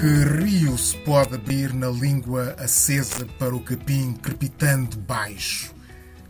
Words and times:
Que 0.00 0.44
rio 0.44 0.78
se 0.78 0.96
pode 0.98 1.34
abrir 1.34 1.74
na 1.74 1.88
língua 1.90 2.54
acesa 2.56 3.26
para 3.36 3.52
o 3.52 3.60
capim 3.60 4.12
crepitando 4.12 4.96
baixo? 4.96 5.74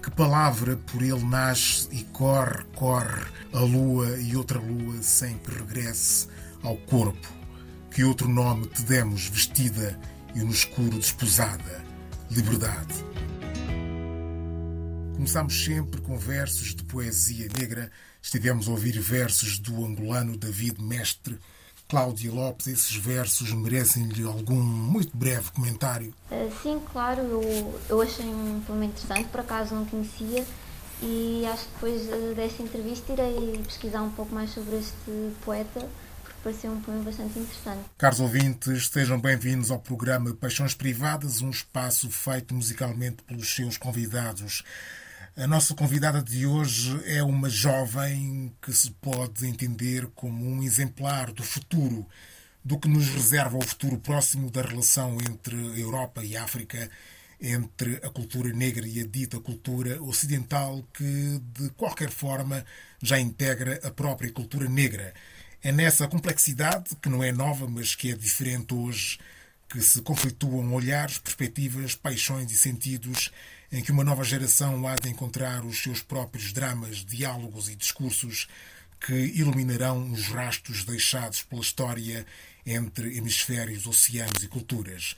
Que 0.02 0.10
palavra 0.10 0.74
por 0.74 1.02
ele 1.02 1.22
nasce 1.22 1.86
e 1.92 2.02
corre, 2.04 2.64
corre 2.74 3.26
a 3.52 3.60
lua 3.60 4.18
e 4.20 4.34
outra 4.34 4.58
lua 4.58 5.02
sem 5.02 5.36
que 5.36 5.50
regresse 5.50 6.28
ao 6.62 6.78
corpo? 6.78 7.28
Que 7.90 8.04
outro 8.04 8.26
nome 8.26 8.66
te 8.68 8.80
demos 8.84 9.28
vestida 9.28 10.00
e 10.34 10.38
no 10.38 10.50
escuro 10.50 10.98
desposada? 10.98 11.84
Liberdade. 12.30 12.94
Começamos 15.14 15.62
sempre 15.62 16.00
com 16.00 16.16
versos 16.16 16.74
de 16.74 16.84
poesia 16.84 17.50
negra. 17.58 17.90
Estivemos 18.22 18.66
a 18.66 18.70
ouvir 18.70 18.98
versos 18.98 19.58
do 19.58 19.84
angolano 19.84 20.38
David 20.38 20.80
Mestre 20.80 21.38
Cláudia 21.88 22.30
Lopes, 22.30 22.66
esses 22.66 22.94
versos 22.94 23.50
merecem-lhe 23.52 24.22
algum 24.22 24.60
muito 24.60 25.16
breve 25.16 25.50
comentário? 25.52 26.12
Uh, 26.30 26.52
sim, 26.62 26.80
claro, 26.92 27.22
eu, 27.22 27.80
eu 27.88 28.02
achei 28.02 28.26
um 28.26 28.60
poema 28.66 28.84
interessante, 28.84 29.28
por 29.28 29.40
acaso 29.40 29.74
não 29.74 29.86
conhecia 29.86 30.44
e 31.00 31.46
acho 31.46 31.64
que 31.64 31.70
depois 31.74 32.36
desta 32.36 32.62
entrevista 32.62 33.12
irei 33.12 33.62
pesquisar 33.64 34.02
um 34.02 34.10
pouco 34.10 34.34
mais 34.34 34.50
sobre 34.50 34.76
este 34.76 35.32
poeta 35.44 35.88
porque 36.22 36.38
pareceu 36.42 36.72
um 36.72 36.80
poema 36.80 37.02
bastante 37.04 37.38
interessante. 37.38 37.80
Caros 37.96 38.20
ouvintes, 38.20 38.88
sejam 38.88 39.18
bem-vindos 39.18 39.70
ao 39.70 39.78
programa 39.78 40.34
Paixões 40.34 40.74
Privadas, 40.74 41.40
um 41.40 41.50
espaço 41.50 42.10
feito 42.10 42.54
musicalmente 42.54 43.22
pelos 43.22 43.54
seus 43.54 43.78
convidados. 43.78 44.62
A 45.38 45.46
nossa 45.46 45.72
convidada 45.72 46.20
de 46.20 46.46
hoje 46.46 47.00
é 47.06 47.22
uma 47.22 47.48
jovem 47.48 48.52
que 48.60 48.72
se 48.72 48.90
pode 48.90 49.46
entender 49.46 50.08
como 50.08 50.44
um 50.44 50.64
exemplar 50.64 51.30
do 51.30 51.44
futuro, 51.44 52.04
do 52.64 52.76
que 52.76 52.88
nos 52.88 53.06
reserva 53.06 53.56
o 53.56 53.64
futuro 53.64 53.98
próximo 53.98 54.50
da 54.50 54.62
relação 54.62 55.16
entre 55.30 55.54
a 55.54 55.78
Europa 55.78 56.24
e 56.24 56.36
a 56.36 56.42
África, 56.42 56.90
entre 57.40 58.00
a 58.02 58.10
cultura 58.10 58.52
negra 58.52 58.84
e 58.84 59.00
a 59.00 59.06
dita 59.06 59.38
cultura 59.38 60.02
ocidental, 60.02 60.84
que 60.92 61.40
de 61.54 61.70
qualquer 61.76 62.10
forma 62.10 62.66
já 63.00 63.20
integra 63.20 63.78
a 63.84 63.92
própria 63.92 64.32
cultura 64.32 64.68
negra. 64.68 65.14
É 65.62 65.70
nessa 65.70 66.08
complexidade, 66.08 66.96
que 67.00 67.08
não 67.08 67.22
é 67.22 67.30
nova, 67.30 67.68
mas 67.68 67.94
que 67.94 68.10
é 68.10 68.16
diferente 68.16 68.74
hoje, 68.74 69.20
que 69.68 69.80
se 69.82 70.02
conflituam 70.02 70.72
olhares, 70.74 71.18
perspectivas, 71.18 71.94
paixões 71.94 72.50
e 72.50 72.56
sentidos 72.56 73.30
em 73.70 73.82
que 73.82 73.92
uma 73.92 74.04
nova 74.04 74.24
geração 74.24 74.86
há 74.86 74.94
de 74.94 75.10
encontrar 75.10 75.64
os 75.64 75.82
seus 75.82 76.02
próprios 76.02 76.52
dramas, 76.52 77.04
diálogos 77.04 77.68
e 77.68 77.76
discursos 77.76 78.48
que 79.00 79.14
iluminarão 79.14 80.10
os 80.10 80.28
rastros 80.28 80.84
deixados 80.84 81.42
pela 81.42 81.62
história 81.62 82.26
entre 82.64 83.16
hemisférios, 83.16 83.86
oceanos 83.86 84.42
e 84.42 84.48
culturas. 84.48 85.16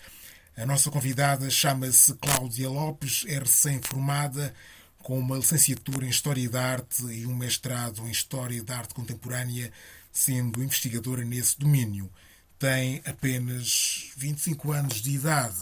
A 0.56 0.66
nossa 0.66 0.90
convidada 0.90 1.48
chama-se 1.48 2.14
Cláudia 2.14 2.68
Lopes, 2.68 3.24
é 3.26 3.38
recém-formada 3.38 4.52
com 4.98 5.18
uma 5.18 5.36
licenciatura 5.36 6.04
em 6.04 6.10
História 6.10 6.48
da 6.50 6.62
Arte 6.62 7.04
e 7.06 7.26
um 7.26 7.34
mestrado 7.34 8.02
em 8.06 8.10
História 8.10 8.62
da 8.62 8.78
Arte 8.78 8.94
Contemporânea, 8.94 9.72
sendo 10.12 10.62
investigadora 10.62 11.24
nesse 11.24 11.58
domínio. 11.58 12.10
Tem 12.58 13.00
apenas 13.06 14.10
25 14.16 14.72
anos 14.72 15.00
de 15.00 15.12
idade 15.12 15.56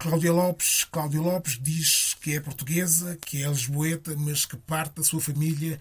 Cláudia 0.00 0.32
Lopes, 0.32 0.84
Cláudia 0.84 1.20
Lopes 1.20 1.58
diz 1.60 2.14
que 2.14 2.34
é 2.34 2.40
portuguesa, 2.40 3.18
que 3.20 3.44
é 3.44 3.46
lisboeta, 3.46 4.16
mas 4.16 4.46
que 4.46 4.56
parte 4.56 4.94
da 4.94 5.02
sua 5.02 5.20
família 5.20 5.78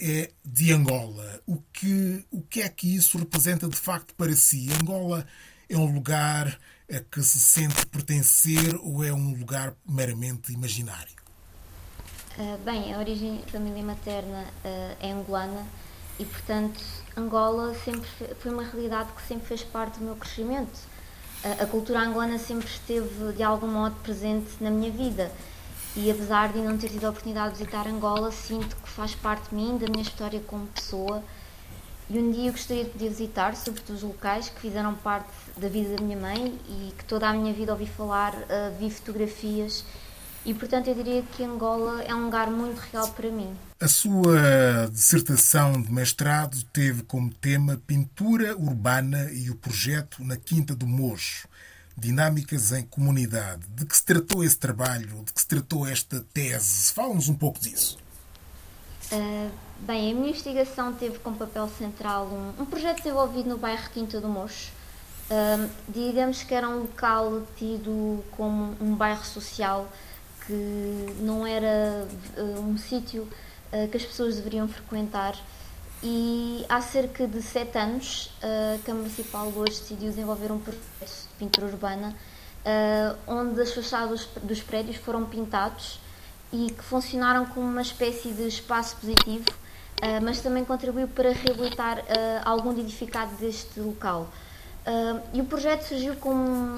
é 0.00 0.30
de 0.42 0.72
Angola. 0.72 1.42
O 1.46 1.58
que, 1.70 2.24
o 2.30 2.40
que 2.40 2.62
é 2.62 2.68
que 2.70 2.96
isso 2.96 3.18
representa 3.18 3.68
de 3.68 3.76
facto 3.76 4.14
para 4.14 4.32
si? 4.34 4.68
Angola 4.80 5.26
é 5.68 5.76
um 5.76 5.92
lugar 5.92 6.58
a 6.90 7.00
que 7.00 7.22
se 7.22 7.38
sente 7.38 7.84
pertencer 7.84 8.76
ou 8.76 9.04
é 9.04 9.12
um 9.12 9.34
lugar 9.34 9.74
meramente 9.86 10.50
imaginário? 10.50 11.12
Uh, 12.38 12.56
bem, 12.64 12.94
a 12.94 12.98
origem 12.98 13.42
da 13.42 13.46
família 13.52 13.82
materna 13.82 14.42
uh, 14.64 14.96
é 14.98 15.12
angolana 15.12 15.66
e, 16.18 16.24
portanto, 16.24 16.80
Angola 17.14 17.74
sempre 17.84 18.08
foi 18.40 18.50
uma 18.50 18.64
realidade 18.64 19.12
que 19.12 19.20
sempre 19.28 19.46
fez 19.48 19.62
parte 19.62 19.98
do 19.98 20.06
meu 20.06 20.16
crescimento 20.16 20.93
a, 21.62 21.66
cultura 21.66 22.00
angolana 22.00 22.38
sempre 22.38 22.66
esteve 22.66 23.32
de 23.32 23.42
algum 23.42 23.68
modo 23.68 23.94
presente 24.02 24.48
na 24.60 24.70
minha 24.70 24.90
vida 24.90 25.30
e 25.96 26.10
apesar 26.10 26.52
de 26.52 26.58
não 26.58 26.76
ter 26.76 26.88
tido 26.88 27.04
a 27.04 27.10
oportunidade 27.10 27.52
de 27.52 27.58
visitar 27.58 27.86
Angola, 27.86 28.32
sinto 28.32 28.74
que 28.76 28.88
faz 28.88 29.14
parte 29.14 29.50
de 29.50 29.54
mim, 29.54 29.78
da 29.78 29.86
minha 29.86 30.02
história 30.02 30.40
como 30.46 30.66
pessoa. 30.66 31.22
E 32.10 32.18
um 32.18 32.32
dia 32.32 32.48
eu 32.48 32.52
gostaria 32.52 32.84
de 32.84 32.90
poder 32.90 33.08
visitar, 33.08 33.54
sobretudo 33.54 33.96
os 33.96 34.02
locais 34.02 34.48
que 34.48 34.60
fizeram 34.60 34.94
parte 34.94 35.28
da 35.56 35.68
vida 35.68 35.96
da 35.96 36.02
minha 36.02 36.18
mãe 36.18 36.58
e 36.68 36.92
que 36.98 37.04
toda 37.04 37.28
a 37.28 37.32
minha 37.32 37.52
vida 37.52 37.72
ouvi 37.72 37.86
falar, 37.86 38.34
uh, 38.34 38.76
vi 38.78 38.90
fotografias 38.90 39.84
e, 40.44 40.52
portanto, 40.52 40.88
eu 40.88 40.94
diria 40.94 41.22
que 41.22 41.42
Angola 41.42 42.02
é 42.02 42.14
um 42.14 42.24
lugar 42.24 42.50
muito 42.50 42.78
real 42.92 43.08
para 43.12 43.30
mim. 43.30 43.56
A 43.80 43.88
sua 43.88 44.88
dissertação 44.92 45.80
de 45.80 45.90
mestrado 45.90 46.62
teve 46.72 47.02
como 47.02 47.32
tema 47.32 47.80
Pintura 47.86 48.56
Urbana 48.56 49.30
e 49.32 49.50
o 49.50 49.54
projeto 49.54 50.22
na 50.22 50.36
Quinta 50.36 50.74
do 50.74 50.86
Mocho. 50.86 51.48
Dinâmicas 51.96 52.72
em 52.72 52.82
comunidade. 52.82 53.62
De 53.68 53.86
que 53.86 53.96
se 53.96 54.04
tratou 54.04 54.44
esse 54.44 54.58
trabalho? 54.58 55.24
De 55.24 55.32
que 55.32 55.40
se 55.40 55.46
tratou 55.46 55.86
esta 55.86 56.24
tese? 56.34 56.92
Fala-nos 56.92 57.28
um 57.28 57.34
pouco 57.34 57.58
disso. 57.60 57.98
Uh, 59.12 59.50
bem, 59.80 60.10
a 60.10 60.14
minha 60.14 60.28
investigação 60.28 60.92
teve 60.92 61.18
como 61.20 61.36
papel 61.36 61.70
central 61.78 62.26
um, 62.26 62.62
um 62.62 62.66
projeto 62.66 62.98
desenvolvido 62.98 63.48
no 63.48 63.58
bairro 63.58 63.88
Quinta 63.90 64.20
do 64.20 64.28
Mocho. 64.28 64.72
Uh, 65.30 65.70
digamos 65.88 66.42
que 66.42 66.52
era 66.52 66.68
um 66.68 66.80
local 66.80 67.42
tido 67.56 68.22
como 68.32 68.76
um 68.80 68.94
bairro 68.94 69.24
social 69.24 69.90
que 70.46 71.16
não 71.20 71.46
era 71.46 72.06
uh, 72.36 72.60
um 72.60 72.76
sítio 72.76 73.22
uh, 73.22 73.88
que 73.88 73.96
as 73.96 74.04
pessoas 74.04 74.36
deveriam 74.36 74.68
frequentar. 74.68 75.34
E 76.02 76.64
há 76.68 76.80
cerca 76.82 77.26
de 77.26 77.40
sete 77.40 77.78
anos, 77.78 78.30
a 78.42 78.78
Câmara 78.84 79.04
Municipal 79.04 79.50
de 79.50 79.58
hoje 79.58 79.80
decidiu 79.80 80.10
desenvolver 80.10 80.52
um 80.52 80.58
projeto 80.58 80.82
de 81.00 81.34
pintura 81.38 81.66
urbana 81.66 82.14
onde 83.26 83.60
as 83.62 83.72
fachadas 83.72 84.28
dos 84.42 84.62
prédios 84.62 84.96
foram 84.96 85.24
pintados 85.24 85.98
e 86.52 86.70
que 86.72 86.82
funcionaram 86.82 87.46
como 87.46 87.66
uma 87.66 87.80
espécie 87.80 88.32
de 88.32 88.46
espaço 88.46 88.96
positivo, 88.96 89.44
mas 90.22 90.42
também 90.42 90.62
contribuiu 90.62 91.08
para 91.08 91.32
reabilitar 91.32 92.02
algum 92.44 92.72
edificado 92.72 93.34
deste 93.36 93.80
local. 93.80 94.28
e 95.32 95.40
o 95.40 95.44
projeto 95.46 95.84
surgiu 95.84 96.16
com 96.16 96.34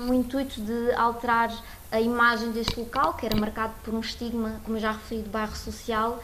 o 0.09 0.15
intuito 0.15 0.61
de 0.61 0.93
alterar 0.93 1.51
a 1.97 2.01
imagem 2.01 2.51
deste 2.51 2.79
local, 2.79 3.15
que 3.15 3.25
era 3.25 3.35
marcado 3.37 3.73
por 3.83 3.95
um 3.95 4.01
estigma, 4.01 4.61
como 4.65 4.77
eu 4.77 4.81
já 4.81 4.93
referi, 4.93 5.23
de 5.23 5.29
bairro 5.29 5.57
social, 5.57 6.23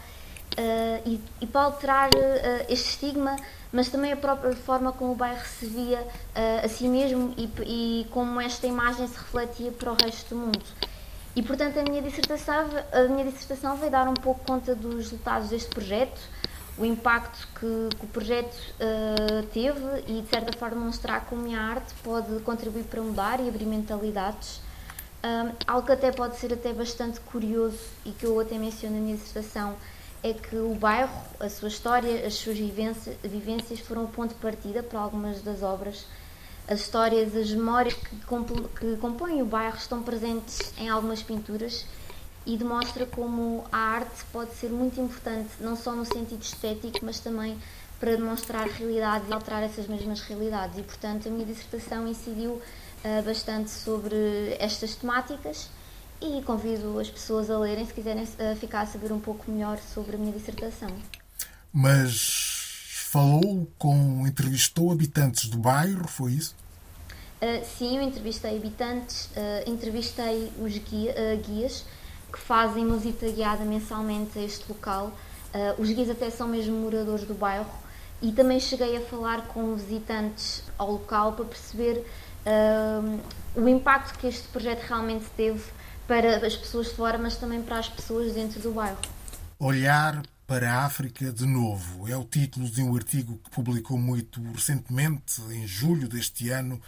uh, 0.53 1.09
e, 1.09 1.19
e, 1.41 1.47
para 1.47 1.61
alterar 1.61 2.09
uh, 2.09 2.65
este 2.69 2.89
estigma, 2.89 3.35
mas 3.71 3.89
também 3.89 4.11
a 4.11 4.17
própria 4.17 4.55
forma 4.55 4.91
como 4.91 5.13
o 5.13 5.15
bairro 5.15 5.45
se 5.45 5.65
via 5.65 6.01
uh, 6.01 6.65
a 6.65 6.67
si 6.67 6.87
mesmo 6.87 7.33
e, 7.37 7.49
e, 7.65 8.07
como 8.11 8.39
esta 8.39 8.67
imagem 8.67 9.07
se 9.07 9.17
refletia 9.17 9.71
para 9.71 9.91
o 9.91 9.95
resto 9.95 10.35
do 10.35 10.41
mundo. 10.41 10.63
E, 11.35 11.41
portanto, 11.41 11.79
a 11.79 11.83
minha 11.83 12.01
dissertação, 12.01 12.67
a 12.91 13.01
minha 13.09 13.25
dissertação 13.25 13.75
veio 13.77 13.91
dar 13.91 14.07
um 14.07 14.13
pouco 14.13 14.45
conta 14.45 14.75
dos 14.75 14.95
resultados 14.95 15.49
deste 15.49 15.69
projeto, 15.69 16.21
o 16.77 16.85
impacto 16.85 17.47
que, 17.55 17.97
que 17.97 18.05
o 18.05 18.07
projeto 18.07 18.55
teve 19.51 19.79
e, 20.07 20.21
de 20.21 20.27
certa 20.27 20.55
forma, 20.57 20.85
mostrar 20.85 21.21
como 21.25 21.51
a 21.55 21.59
arte 21.59 21.91
pode 22.03 22.39
contribuir 22.41 22.83
para 22.83 23.01
mudar 23.01 23.39
e 23.39 23.47
abrir 23.47 23.65
mentalidades 23.65 24.61
um, 25.23 25.51
algo 25.65 25.85
que 25.85 25.93
até 25.93 26.11
pode 26.11 26.37
ser 26.37 26.53
até 26.53 26.73
bastante 26.73 27.19
curioso 27.21 27.79
e 28.05 28.11
que 28.11 28.25
eu 28.25 28.39
até 28.39 28.57
menciono 28.57 28.95
na 28.95 29.01
minha 29.01 29.15
dissertação 29.15 29.75
é 30.21 30.33
que 30.33 30.55
o 30.55 30.73
bairro, 30.75 31.11
a 31.39 31.49
sua 31.49 31.67
história, 31.67 32.25
as 32.25 32.35
suas 32.35 32.57
vivências, 32.57 33.15
vivências 33.23 33.79
foram 33.79 34.05
o 34.05 34.07
ponto 34.07 34.33
de 34.33 34.39
partida 34.39 34.81
para 34.81 34.99
algumas 34.99 35.41
das 35.41 35.61
obras. 35.61 36.05
As 36.67 36.79
histórias, 36.79 37.35
as 37.35 37.51
memórias 37.51 37.93
que, 37.93 38.15
que 38.79 38.97
compõem 38.97 39.41
o 39.41 39.45
bairro 39.45 39.75
estão 39.75 40.01
presentes 40.01 40.73
em 40.77 40.87
algumas 40.87 41.21
pinturas 41.21 41.85
e 42.45 42.55
demonstra 42.57 43.05
como 43.05 43.65
a 43.71 43.77
arte 43.77 44.23
pode 44.31 44.53
ser 44.55 44.69
muito 44.69 44.99
importante, 44.99 45.49
não 45.59 45.75
só 45.75 45.93
no 45.93 46.05
sentido 46.05 46.41
estético, 46.41 46.99
mas 47.01 47.19
também 47.19 47.57
para 47.99 48.15
demonstrar 48.15 48.67
realidades 48.67 49.29
e 49.29 49.33
alterar 49.33 49.63
essas 49.63 49.87
mesmas 49.87 50.21
realidades. 50.21 50.77
E, 50.77 50.83
portanto, 50.83 51.27
a 51.27 51.31
minha 51.31 51.45
dissertação 51.45 52.07
incidiu 52.07 52.61
bastante 53.25 53.69
sobre 53.69 54.55
estas 54.59 54.95
temáticas 54.95 55.69
e 56.23 56.41
convido 56.41 56.99
as 56.99 57.09
pessoas 57.09 57.49
a 57.49 57.57
lerem 57.57 57.85
se 57.85 57.93
quiserem 57.93 58.23
uh, 58.23 58.55
ficar 58.55 58.81
a 58.81 58.85
saber 58.85 59.11
um 59.11 59.19
pouco 59.19 59.51
melhor 59.51 59.77
sobre 59.77 60.15
a 60.15 60.19
minha 60.19 60.31
dissertação. 60.31 60.89
Mas 61.71 63.09
falou 63.11 63.67
com, 63.77 64.25
entrevistou 64.25 64.91
habitantes 64.91 65.49
do 65.49 65.57
bairro, 65.57 66.07
foi 66.07 66.33
isso? 66.33 66.55
Uh, 67.41 67.65
sim, 67.77 67.97
eu 67.97 68.03
entrevistei 68.03 68.55
habitantes, 68.55 69.25
uh, 69.25 69.69
entrevistei 69.69 70.51
os 70.57 70.77
guia, 70.77 71.13
guias 71.45 71.83
que 72.31 72.39
fazem 72.39 72.85
música 72.85 73.29
guiada 73.29 73.63
mensalmente 73.63 74.39
a 74.39 74.41
este 74.41 74.65
local. 74.67 75.11
os 75.77 75.87
guias 75.87 76.09
até 76.09 76.31
são 76.31 76.47
mesmo 76.47 76.75
moradores 76.75 77.25
do 77.25 77.35
bairro 77.35 77.69
e 78.23 78.31
também 78.31 78.59
cheguei 78.59 78.97
a 78.97 79.01
falar 79.01 79.49
com 79.49 79.75
visitantes 79.75 80.63
ao 80.75 80.93
local 80.93 81.33
para 81.33 81.45
perceber 81.45 82.03
uh, 82.45 83.19
o 83.55 83.67
impacto 83.67 84.17
que 84.17 84.27
este 84.27 84.47
projeto 84.49 84.81
realmente 84.81 85.25
teve 85.35 85.63
para 86.07 86.45
as 86.45 86.55
pessoas 86.55 86.87
de 86.87 86.95
fora, 86.95 87.17
mas 87.17 87.37
também 87.37 87.61
para 87.61 87.79
as 87.79 87.89
pessoas 87.89 88.33
dentro 88.33 88.59
do 88.59 88.71
bairro. 88.71 88.99
Olhar 89.59 90.23
para 90.45 90.73
a 90.73 90.85
África 90.85 91.31
de 91.31 91.45
novo 91.45 92.07
é 92.07 92.17
o 92.17 92.23
título 92.23 92.69
de 92.69 92.81
um 92.81 92.95
artigo 92.95 93.39
que 93.43 93.49
publicou 93.49 93.97
muito 93.97 94.41
recentemente, 94.51 95.41
em 95.49 95.65
julho 95.65 96.07
deste 96.07 96.49
ano, 96.49 96.81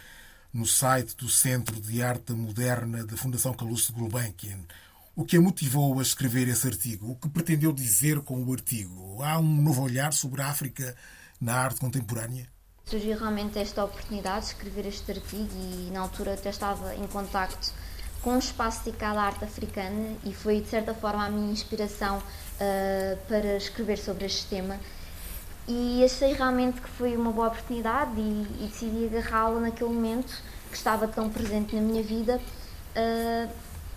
no 0.54 0.66
site 0.66 1.16
do 1.16 1.30
Centro 1.30 1.80
de 1.80 2.02
Arte 2.02 2.34
Moderna 2.34 3.06
da 3.06 3.18
Fundação 3.18 3.54
Calouste 3.54 3.92
Gulbenkian. 3.92 4.60
O 5.16 5.24
que 5.24 5.38
a 5.38 5.42
motivou 5.42 5.98
a 6.00 6.02
escrever 6.02 6.48
esse 6.50 6.68
artigo? 6.68 7.12
O 7.12 7.16
que 7.16 7.30
pretendeu 7.30 7.72
dizer 7.72 8.20
com 8.22 8.44
o 8.44 8.52
artigo? 8.52 9.24
Há 9.24 9.40
um 9.40 9.62
novo 9.62 9.82
olhar 9.82 10.12
sobre 10.12 10.42
a 10.42 10.48
África 10.48 10.96
na 11.40 11.56
arte 11.56 11.80
contemporânea? 11.80 12.55
Surgiu 12.88 13.18
realmente 13.18 13.58
esta 13.58 13.84
oportunidade 13.84 14.42
de 14.42 14.46
escrever 14.52 14.86
este 14.86 15.12
artigo 15.12 15.50
e 15.56 15.90
na 15.92 16.02
altura 16.02 16.36
até 16.36 16.50
estava 16.52 16.94
em 16.94 17.08
contacto 17.08 17.74
com 18.22 18.34
um 18.34 18.38
espaço 18.38 18.86
dedicado 18.86 19.18
à 19.18 19.24
arte 19.24 19.44
africana 19.44 20.16
e 20.24 20.32
foi 20.32 20.62
de 20.62 20.68
certa 20.68 20.94
forma 20.94 21.26
a 21.26 21.30
minha 21.30 21.52
inspiração 21.52 22.20
uh, 22.20 23.18
para 23.28 23.58
escrever 23.58 23.98
sobre 23.98 24.26
este 24.26 24.46
tema. 24.46 24.80
E 25.68 26.06
achei 26.06 26.34
realmente 26.34 26.80
que 26.80 26.88
foi 26.90 27.18
uma 27.18 27.32
boa 27.32 27.48
oportunidade 27.48 28.20
e, 28.20 28.48
e 28.60 28.68
decidi 28.68 29.06
agarrá-la 29.08 29.62
naquele 29.62 29.90
momento 29.90 30.40
que 30.70 30.78
estava 30.78 31.08
tão 31.08 31.28
presente 31.28 31.76
na 31.76 31.82
minha 31.82 32.04
vida. 32.04 32.40
Uh, 32.96 33.52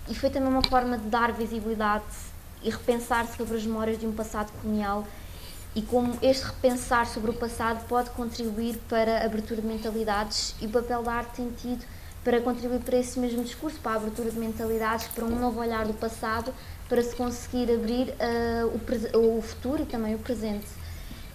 e 0.08 0.14
foi 0.14 0.30
também 0.30 0.48
uma 0.48 0.66
forma 0.66 0.96
de 0.96 1.08
dar 1.10 1.30
visibilidade 1.32 2.06
e 2.62 2.70
repensar 2.70 3.26
sobre 3.26 3.58
as 3.58 3.64
memórias 3.66 3.98
de 3.98 4.06
um 4.06 4.12
passado 4.12 4.50
colonial 4.62 5.06
e 5.74 5.82
como 5.82 6.18
este 6.22 6.46
repensar 6.46 7.06
sobre 7.06 7.30
o 7.30 7.34
passado 7.34 7.86
pode 7.86 8.10
contribuir 8.10 8.76
para 8.88 9.18
a 9.18 9.24
abertura 9.24 9.60
de 9.60 9.66
mentalidades 9.66 10.54
e 10.60 10.66
o 10.66 10.70
papel 10.70 11.02
da 11.02 11.12
arte 11.12 11.36
tem 11.36 11.50
tido 11.50 11.84
para 12.24 12.40
contribuir 12.40 12.80
para 12.80 12.98
esse 12.98 13.18
mesmo 13.18 13.42
discurso, 13.42 13.78
para 13.80 13.92
a 13.92 13.96
abertura 13.96 14.30
de 14.30 14.38
mentalidades, 14.38 15.06
para 15.08 15.24
um 15.24 15.38
novo 15.38 15.60
olhar 15.60 15.86
do 15.86 15.94
passado, 15.94 16.52
para 16.88 17.02
se 17.02 17.14
conseguir 17.14 17.72
abrir 17.72 18.08
uh, 18.08 19.18
o, 19.18 19.38
o, 19.38 19.42
futuro 19.42 19.82
e 19.82 19.86
também 19.86 20.14
o 20.14 20.18
presente. 20.18 20.66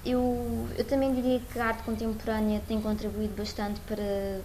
Eu, 0.06 0.68
eu 0.78 0.84
também 0.84 1.14
diria 1.14 1.40
que 1.40 1.58
a 1.58 1.68
arte 1.68 1.84
contemporânea 1.84 2.62
tem 2.68 2.82
contribuído 2.82 3.34
bastante 3.36 3.80
para, 3.82 4.42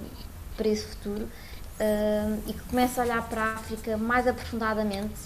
para 0.57 0.69
esse 0.69 0.87
futuro 0.87 1.25
uh, 1.25 2.43
e 2.47 2.53
que 2.53 2.63
começa 2.63 3.01
a 3.01 3.05
olhar 3.05 3.29
para 3.29 3.43
a 3.43 3.53
África 3.55 3.97
mais 3.97 4.27
aprofundadamente, 4.27 5.19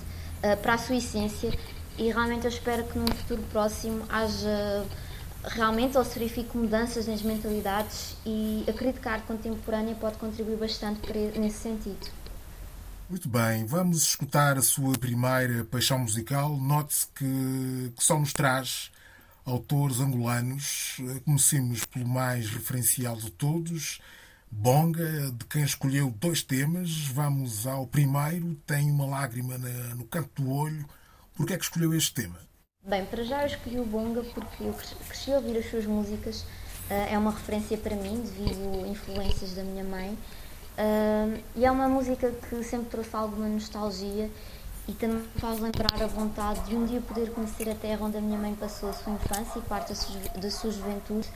uh, 0.43 0.57
para 0.63 0.75
a 0.75 0.79
sua 0.79 0.97
essência, 0.97 1.53
e 1.99 2.11
realmente 2.11 2.45
eu 2.45 2.51
espero 2.51 2.85
que 2.85 2.99
num 2.99 3.07
futuro 3.07 3.43
próximo 3.51 4.05
haja 4.09 4.85
realmente 5.45 5.99
ou 5.99 6.05
se 6.05 6.19
verifique 6.19 6.57
mudanças 6.57 7.07
nas 7.07 7.23
mentalidades 7.23 8.17
e 8.25 8.65
a 8.67 9.11
arte 9.11 9.27
contemporânea 9.27 9.95
pode 9.97 10.17
contribuir 10.17 10.57
bastante 10.57 11.01
nesse 11.39 11.59
sentido. 11.59 12.11
Muito 13.09 13.29
bem, 13.29 13.67
vamos 13.67 14.03
escutar 14.03 14.57
a 14.57 14.63
sua 14.63 14.97
primeira 14.97 15.65
paixão 15.65 15.99
musical. 15.99 16.57
Note-se 16.57 17.09
que, 17.09 17.93
que 17.97 18.03
só 18.03 18.19
nos 18.19 18.33
traz 18.33 18.91
autores 19.45 20.01
angolanos. 20.01 20.97
Comecemos 21.25 21.85
pelo 21.85 22.09
mais 22.09 22.49
referencial 22.49 23.17
de 23.17 23.31
todos, 23.31 24.01
Bonga, 24.55 25.31
de 25.33 25.47
quem 25.47 25.63
escolheu 25.63 26.11
dois 26.21 26.43
temas. 26.43 27.07
Vamos 27.07 27.67
ao 27.67 27.87
primeiro, 27.87 28.55
Tem 28.67 28.91
uma 28.91 29.07
lágrima 29.07 29.57
no 29.97 30.05
canto 30.05 30.43
do 30.43 30.51
olho. 30.51 30.87
Por 31.37 31.47
que 31.47 31.55
é 31.55 31.57
que 31.57 31.65
escolheu 31.65 31.95
este 31.95 32.15
tema? 32.15 32.39
Bem, 32.85 33.05
para 33.07 33.23
já 33.23 33.43
eu 33.43 33.47
escolhi 33.47 33.81
o 33.81 33.85
Bonga 33.85 34.23
porque 34.35 34.65
eu 34.65 34.75
cresci 35.09 35.33
a 35.33 35.37
ouvir 35.37 35.57
as 35.57 35.71
suas 35.71 35.87
músicas. 35.87 36.43
Uh, 36.91 37.13
é 37.13 37.19
uma 37.19 37.31
referência 37.31 37.79
para 37.79 37.97
mim, 37.97 38.21
devido 38.21 38.85
a 38.85 38.89
influências 38.89 39.53
da 39.55 39.63
minha 39.63 39.85
mãe. 39.85 40.19
Uh, 40.77 41.41
e 41.55 41.65
é 41.65 41.71
uma 41.71 41.89
música 41.89 42.31
que 42.31 42.63
sempre 42.63 42.91
trouxe 42.91 43.15
alguma 43.15 43.47
nostalgia 43.47 44.31
e 44.89 44.93
também 44.93 45.23
faz 45.37 45.61
lembrar 45.61 46.03
a 46.03 46.07
vontade 46.07 46.61
de 46.67 46.75
um 46.75 46.85
dia 46.85 47.01
poder 47.01 47.31
conhecer 47.31 47.71
a 47.71 47.75
terra 47.75 48.05
onde 48.05 48.17
a 48.17 48.21
minha 48.21 48.39
mãe 48.39 48.55
passou 48.55 48.91
a 48.91 48.93
sua 48.93 49.13
infância 49.13 49.59
e 49.59 49.63
parte 49.63 49.93
da 50.39 50.51
sua 50.51 50.71
juventude 50.71 51.29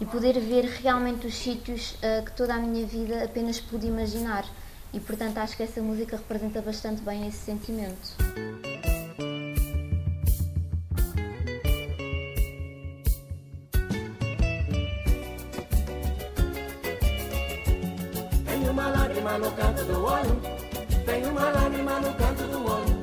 e 0.00 0.06
poder 0.06 0.40
ver 0.40 0.64
realmente 0.64 1.26
os 1.26 1.34
sítios 1.34 1.92
uh, 1.96 2.24
que 2.24 2.32
toda 2.32 2.54
a 2.54 2.58
minha 2.58 2.86
vida 2.86 3.24
apenas 3.24 3.60
pude 3.60 3.86
imaginar. 3.86 4.44
E 4.92 4.98
portanto 4.98 5.38
acho 5.38 5.56
que 5.56 5.62
essa 5.62 5.82
música 5.82 6.16
representa 6.16 6.62
bastante 6.62 7.02
bem 7.02 7.28
esse 7.28 7.38
sentimento. 7.38 8.16
Lágrima 19.28 19.38
no 19.38 19.52
canto 19.52 19.84
do 19.84 20.04
olho, 20.04 20.40
tem 21.04 21.26
uma 21.26 21.50
lágrima 21.50 22.00
no 22.00 22.14
canto 22.14 22.42
do 22.44 22.66
olho, 22.66 22.98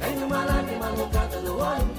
tem 0.00 0.24
uma 0.24 0.44
lágrima 0.44 0.88
no 0.90 1.08
canto 1.08 1.40
do 1.40 1.58
olho, 1.58 1.90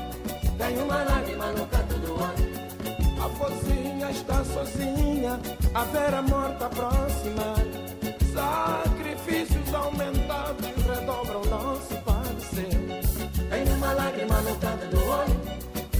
tem 0.57 0.77
uma 0.81 1.03
lágrima 1.03 1.45
no 1.47 1.65
canto 1.67 1.99
do 1.99 2.13
olho. 2.13 3.23
A 3.23 3.27
vozinha 3.27 4.11
está 4.11 4.43
sozinha, 4.43 5.39
a 5.73 5.83
ver 5.85 6.13
a 6.13 6.21
morte 6.21 6.63
aproximar. 6.63 7.63
Sacrifícios 8.33 9.73
aumentados 9.73 10.67
redobram 10.85 11.45
nosso 11.45 11.95
padecer. 12.03 12.67
Tem 13.49 13.73
uma 13.75 13.93
lágrima 13.93 14.41
no 14.41 14.55
canto 14.57 14.87
do 14.87 15.07
olho, 15.07 15.41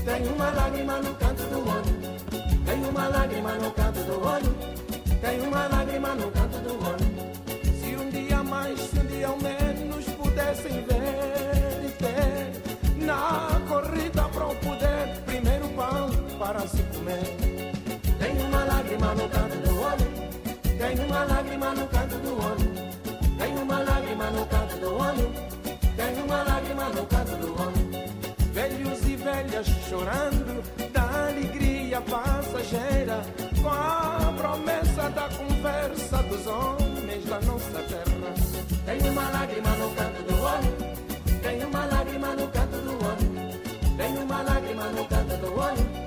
tem 0.03 0.27
uma 0.27 0.51
lágrima 0.51 0.97
no 0.97 1.15
canto 1.15 1.43
do 1.43 1.59
olho, 1.69 2.65
tem 2.65 2.89
uma 2.89 3.07
lágrima 3.07 3.53
no 3.53 3.71
canto 3.71 4.03
do 4.03 4.27
olho, 4.27 4.55
tem 5.21 5.41
uma 5.47 5.67
lágrima 5.67 6.09
no 6.15 6.31
canto 6.31 6.59
do 6.59 6.73
olho. 6.73 7.12
Se 9.23 9.25
ao 9.25 9.37
menos 9.37 10.03
pudessem 10.17 10.83
ver 10.83 11.85
e 11.85 11.91
ter 11.91 13.05
na 13.05 13.61
corrida 13.69 14.23
para 14.23 14.47
o 14.47 14.55
poder, 14.55 15.21
primeiro 15.25 15.69
pão 15.69 16.09
para 16.37 16.59
se 16.67 16.83
comer. 16.91 17.23
Tem 18.19 18.37
uma 18.45 18.65
lágrima 18.65 19.15
no 19.15 19.29
canto 19.29 19.57
do 19.65 19.81
olho, 19.81 20.11
tem 20.77 21.05
uma 21.05 21.23
lágrima 21.23 21.69
no 21.73 21.87
canto 21.87 22.17
do 22.17 22.33
olho, 22.33 22.73
tem 23.37 23.57
uma 23.57 23.79
lágrima 23.79 24.29
no 24.29 24.45
canto 24.45 24.77
do 24.77 24.93
olho, 24.93 25.31
tem 25.95 26.23
uma 26.23 26.43
lágrima 26.43 26.89
no 26.89 27.05
canto 27.05 27.37
do 27.37 27.61
olho. 27.61 27.83
Velhos 28.51 29.07
e 29.07 29.15
velhas 29.15 29.67
chorando 29.87 30.61
da 30.91 31.27
alegria 31.29 32.01
passageira, 32.01 33.21
com 33.61 33.69
a 33.69 34.33
promessa 34.37 35.09
da 35.11 35.29
conversa 35.29 36.17
dos 36.23 36.45
homens 36.45 37.25
da 37.25 37.39
nossa 37.39 37.79
terra. 37.87 38.52
Tem 38.85 39.09
uma 39.09 39.29
lágrima 39.29 39.69
no 39.71 39.89
canto 39.95 40.23
do 40.23 40.41
olho, 40.41 40.77
tem 41.41 41.65
uma 41.65 41.85
lágrima 41.85 42.27
no 42.35 42.47
canto 42.49 42.77
do 42.77 42.93
olho, 43.05 43.97
tem 43.97 44.17
uma 44.17 44.41
lágrima 44.41 44.85
no 44.89 45.05
canto 45.05 45.37
do 45.37 45.59
olho. 45.59 46.03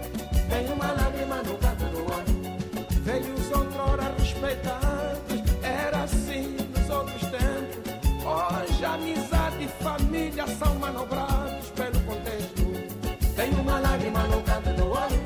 Tem 0.49 0.73
uma 0.73 0.93
lágrima 0.93 1.37
no 1.43 1.59
canto 1.59 1.85
do 1.87 1.99
olho. 2.13 3.03
Velhos 3.03 3.51
outrora 3.51 4.15
respeitados, 4.19 5.43
era 5.63 6.05
assim 6.05 6.57
nos 6.75 6.89
outros 6.89 7.23
tempos. 7.23 8.25
Hoje 8.25 8.85
amizade 8.85 9.65
e 9.65 9.69
família 9.83 10.47
são 10.47 10.75
manobrados 10.77 11.69
pelo 11.71 12.01
contexto. 12.01 12.65
Tem 13.35 13.51
uma 13.55 13.81
lágrima 13.81 14.23
no 14.29 14.41
canto 14.43 14.73
do 14.73 14.89
olho. 14.91 15.26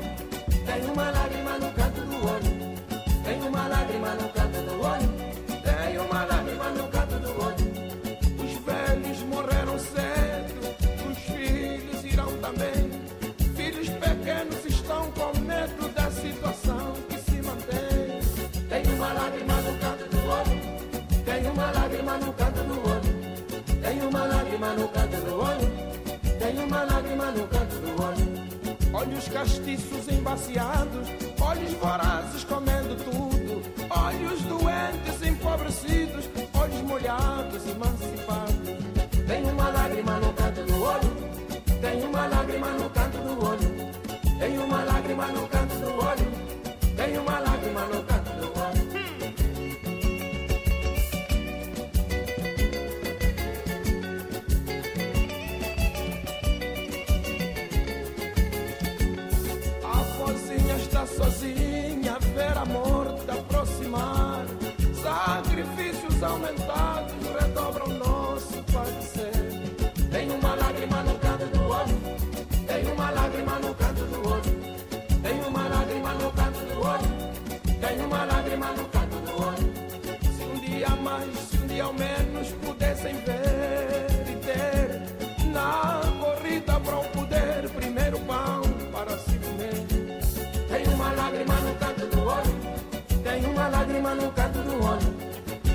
Uma 91.11 91.23
lágrima 91.23 91.55
no 91.55 91.75
canto 91.75 92.07
do 92.07 92.25
olho, 92.25 93.23
tem 93.23 93.45
uma 93.45 93.67
lágrima 93.67 94.15
no 94.15 94.31
canto 94.31 94.59
do 94.59 94.85
olho, 94.85 95.15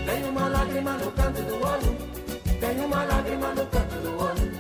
tem 0.07 0.25
uma 0.25 0.49
lágrima 0.49 0.93
no 0.93 1.13
canto 1.13 1.43
do 1.43 1.55
olho, 1.55 1.97
tem 2.59 2.81
uma 2.81 3.05
lágrima 3.05 3.49
no 3.49 3.67
canto 3.67 3.95
do 3.97 4.19
olho. 4.19 4.57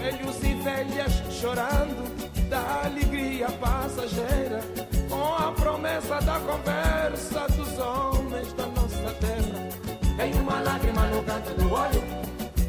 Velhos 0.00 0.42
e 0.44 0.54
velhas 0.62 1.12
chorando 1.32 2.48
da 2.48 2.84
alegria 2.84 3.48
passageira, 3.60 4.60
com 5.08 5.34
a 5.34 5.50
promessa 5.52 6.20
da 6.20 6.38
conversa 6.38 7.46
dos 7.56 7.78
homens 7.78 8.52
da 8.52 8.66
nossa 8.66 9.14
terra. 9.18 10.16
Tem 10.16 10.32
uma 10.34 10.60
lágrima 10.60 11.06
no 11.06 11.22
canto 11.24 11.54
do 11.54 11.72
olho, 11.72 12.04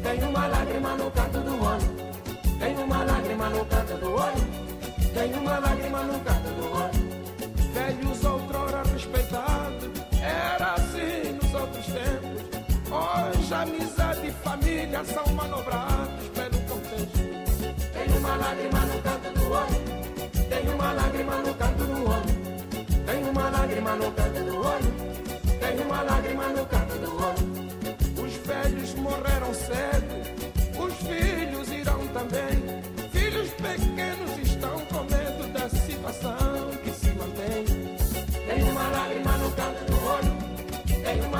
tem 0.02 0.28
uma 0.28 0.46
lágrima 0.48 0.96
no 0.96 1.10
canto 1.12 1.40
do 1.40 1.64
olho, 1.64 2.58
tem 2.58 2.76
uma 2.76 3.04
lágrima 3.04 3.48
no 3.50 3.64
canto 3.66 3.94
do 3.98 4.14
olho, 4.14 4.46
tem 5.14 5.32
uma 5.34 5.58
lágrima 5.58 6.02
no 6.02 6.20
canto 6.20 6.48
do 6.50 6.72
olho. 6.72 7.05
Respeitados, 9.06 9.90
era 10.20 10.74
assim 10.74 11.32
nos 11.40 11.54
outros 11.54 11.86
tempos. 11.86 12.42
Hoje 12.90 13.54
amizade 13.54 14.26
e 14.26 14.32
família 14.32 15.04
são 15.04 15.32
manobrados 15.32 16.28
pelo 16.34 16.58
contexto. 16.62 17.18
Tem 17.92 18.18
uma 18.18 18.36
lágrima 18.36 18.80
no 18.80 19.02
canto 19.02 19.30
do 19.38 19.52
olho, 19.52 20.48
tem 20.48 20.74
uma 20.74 20.92
lágrima 20.92 21.36
no 21.36 21.54
canto 21.54 21.84
do 21.84 22.08
olho, 22.08 23.06
tem 23.06 23.30
uma 23.30 23.50
lágrima 23.50 23.94
no 23.94 24.10
canto 24.12 24.44
do 24.44 24.56
olho. 24.56 25.06
Tem 25.60 25.80
uma 25.86 26.02
lágrima 26.02 26.48
no 26.48 26.66
canto 26.66 26.98
do 26.98 27.16
olho. 27.16 28.24
Os 28.24 28.36
velhos 28.44 28.94
morreram 28.94 29.54
cedo, 29.54 30.80
os 30.84 30.94
filhos 30.94 31.70
irão 31.70 32.06
também. 32.08 32.75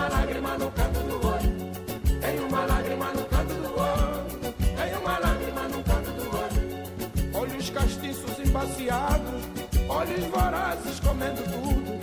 Uma 0.06 0.18
lágrima 0.18 0.58
no 0.58 0.70
canto 0.70 1.00
do 1.00 1.26
olho. 1.26 2.20
Tem 2.20 2.38
uma 2.38 2.64
lágrima 2.64 3.12
no 3.12 3.25
canto 3.25 3.54
do 3.54 3.80
olho, 3.80 4.54
tem 4.76 4.94
uma 5.00 5.18
lágrima 5.18 5.62
no 5.62 5.82
canto 5.82 6.10
do 6.12 6.25
olho. 6.36 7.40
Olhos 7.40 7.70
castiços 7.70 8.38
embaciados, 8.38 9.42
olhos 9.88 10.25
vorazes 10.26 11.00
comendo 11.00 11.42
tudo. 11.42 11.96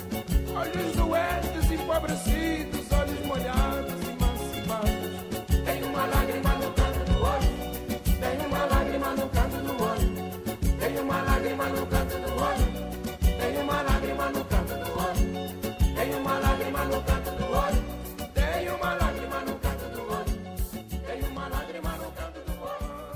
Olhos 0.53 0.95
doentes, 0.95 1.71
empobrecidos, 1.71 2.32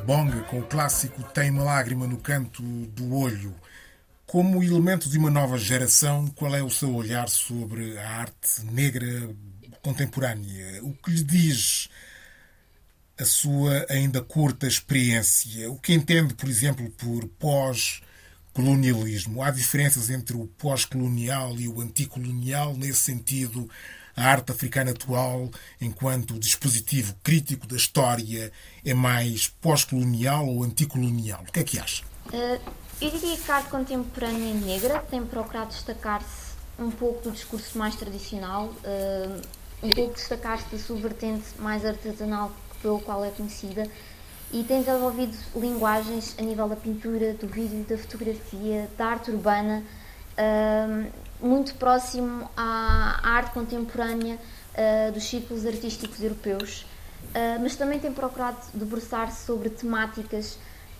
Bonga 0.08 0.42
com 0.44 0.60
o 0.60 0.66
clássico 0.66 1.22
Tem 1.34 1.52
uma 1.52 1.66
lágrima 1.66 2.08
no 2.08 2.16
canto 2.16 2.64
do 2.64 3.14
olho. 3.14 3.54
Como 4.26 4.64
elemento 4.64 5.10
de 5.10 5.18
uma 5.18 5.30
nova 5.30 5.58
geração, 5.58 6.28
qual 6.28 6.56
é 6.56 6.64
o 6.64 6.70
seu 6.70 6.96
olhar 6.96 7.28
sobre 7.28 7.98
a 7.98 8.10
arte 8.10 8.64
negra 8.72 9.30
contemporânea? 9.82 10.82
O 10.82 10.94
que 10.94 11.12
lhe 11.12 11.26
diz 11.26 11.90
a 13.20 13.26
sua 13.26 13.86
ainda 13.90 14.22
curta 14.22 14.66
experiência? 14.66 15.70
O 15.70 15.78
que 15.78 15.94
entende, 15.94 16.34
por 16.36 16.48
exemplo, 16.48 16.90
por 16.92 17.28
pós-colonialismo? 17.38 19.44
Há 19.44 19.52
diferenças 19.52 20.10
entre 20.10 20.38
o 20.38 20.48
pós-colonial 20.48 21.60
e 21.60 21.68
o 21.68 21.82
anticolonial? 21.82 22.78
Nesse 22.78 23.00
sentido, 23.00 23.70
a 24.18 24.24
arte 24.26 24.52
africana 24.52 24.92
atual, 24.92 25.50
enquanto 25.80 26.40
dispositivo 26.40 27.14
crítico 27.24 27.68
da 27.68 27.78
história, 27.78 28.52
é 28.84 28.94
mais 28.94 29.48
pós-colonial 29.48 30.48
ou 30.48 30.64
anticolonial? 30.64 31.44
O 31.48 31.52
que 31.52 31.60
é 31.60 31.64
que 31.64 31.80
acha? 31.80 32.04
Uh, 32.34 32.60
eu 33.00 33.12
diria 33.12 33.38
que 33.38 33.52
a 33.52 33.58
arte 33.58 33.70
contemporânea 33.70 34.56
negra 34.56 35.00
tem 35.00 35.24
procurado 35.24 35.70
destacar-se 35.70 36.58
um 36.80 36.90
pouco 36.90 37.30
do 37.30 37.32
discurso 37.32 37.78
mais 37.78 37.96
tradicional, 37.96 38.66
uh, 38.66 39.42
um 39.84 39.90
pouco 39.92 40.16
destacar-se 40.16 40.66
da 40.72 40.80
sua 40.80 40.98
vertente 40.98 41.46
mais 41.60 41.86
artesanal 41.86 42.52
pelo 42.82 43.00
qual 43.00 43.24
é 43.24 43.30
conhecida 43.30 43.88
e 44.52 44.64
tem 44.64 44.82
desenvolvido 44.82 45.38
linguagens 45.56 46.36
a 46.40 46.42
nível 46.42 46.70
da 46.70 46.76
pintura, 46.76 47.34
do 47.34 47.48
vídeo, 47.48 47.86
da 47.88 47.98
fotografia, 47.98 48.90
da 48.98 49.08
arte 49.08 49.30
urbana, 49.30 49.84
uh, 50.38 51.12
muito 51.40 51.76
próximo 51.76 52.50
à 52.56 53.20
arte 53.24 53.52
contemporânea 53.52 54.38
uh, 54.38 55.12
dos 55.12 55.24
círculos 55.24 55.66
artísticos 55.66 56.22
europeus, 56.22 56.82
uh, 56.82 57.62
mas 57.62 57.76
também 57.76 58.00
tem 58.00 58.12
procurado 58.12 58.58
debruçar-se 58.74 59.46
sobre 59.46 59.70
temáticas 59.70 60.58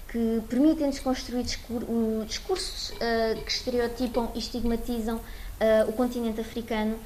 que 0.10 0.42
permitem 0.48 0.90
desconstruir 0.90 1.44
discur 1.44 1.84
discursos 2.26 2.94
que 3.44 3.52
estereotipam 3.52 4.30
e 4.34 4.40
estigmatizam 4.40 5.20
o 5.86 5.92
continente 5.92 6.40
africano 6.40 6.98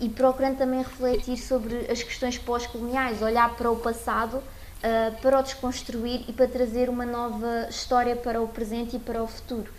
e 0.00 0.08
procurando 0.08 0.56
também 0.56 0.80
refletir 0.80 1.36
sobre 1.36 1.86
as 1.90 2.02
questões 2.02 2.38
pós-coloniais, 2.38 3.20
olhar 3.20 3.54
para 3.54 3.70
o 3.70 3.76
passado, 3.76 4.38
uh, 4.38 5.20
para 5.20 5.38
o 5.38 5.42
desconstruir 5.42 6.24
e 6.26 6.32
para 6.32 6.48
trazer 6.48 6.88
uma 6.88 7.04
nova 7.04 7.66
história 7.68 8.16
para 8.16 8.40
o 8.40 8.48
presente 8.48 8.96
e 8.96 8.98
para 8.98 9.22
o 9.22 9.26
futuro. 9.26 9.70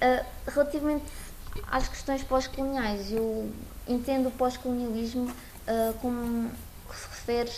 Uh, 0.00 0.24
relativamente 0.46 1.04
às 1.70 1.88
questões 1.88 2.22
pós-coloniais, 2.22 3.12
eu 3.12 3.50
entendo 3.86 4.28
o 4.28 4.32
pós-colonialismo 4.32 5.24
uh, 5.30 5.94
como 6.00 6.50
que 6.88 6.96
se 6.96 7.08
refere 7.08 7.50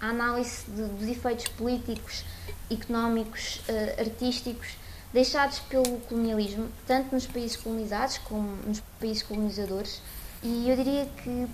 à 0.00 0.08
análise 0.08 0.64
de, 0.68 0.82
dos 0.82 1.08
efeitos 1.08 1.48
políticos, 1.48 2.24
económicos, 2.70 3.60
artísticos 3.98 4.76
deixados 5.12 5.60
pelo 5.60 6.00
colonialismo, 6.00 6.68
tanto 6.86 7.14
nos 7.14 7.24
países 7.24 7.56
colonizados 7.56 8.18
como 8.18 8.56
nos 8.66 8.80
países 8.98 9.22
colonizadores, 9.22 10.02
e 10.42 10.68
eu 10.68 10.76
diria 10.76 11.06
que 11.22 11.46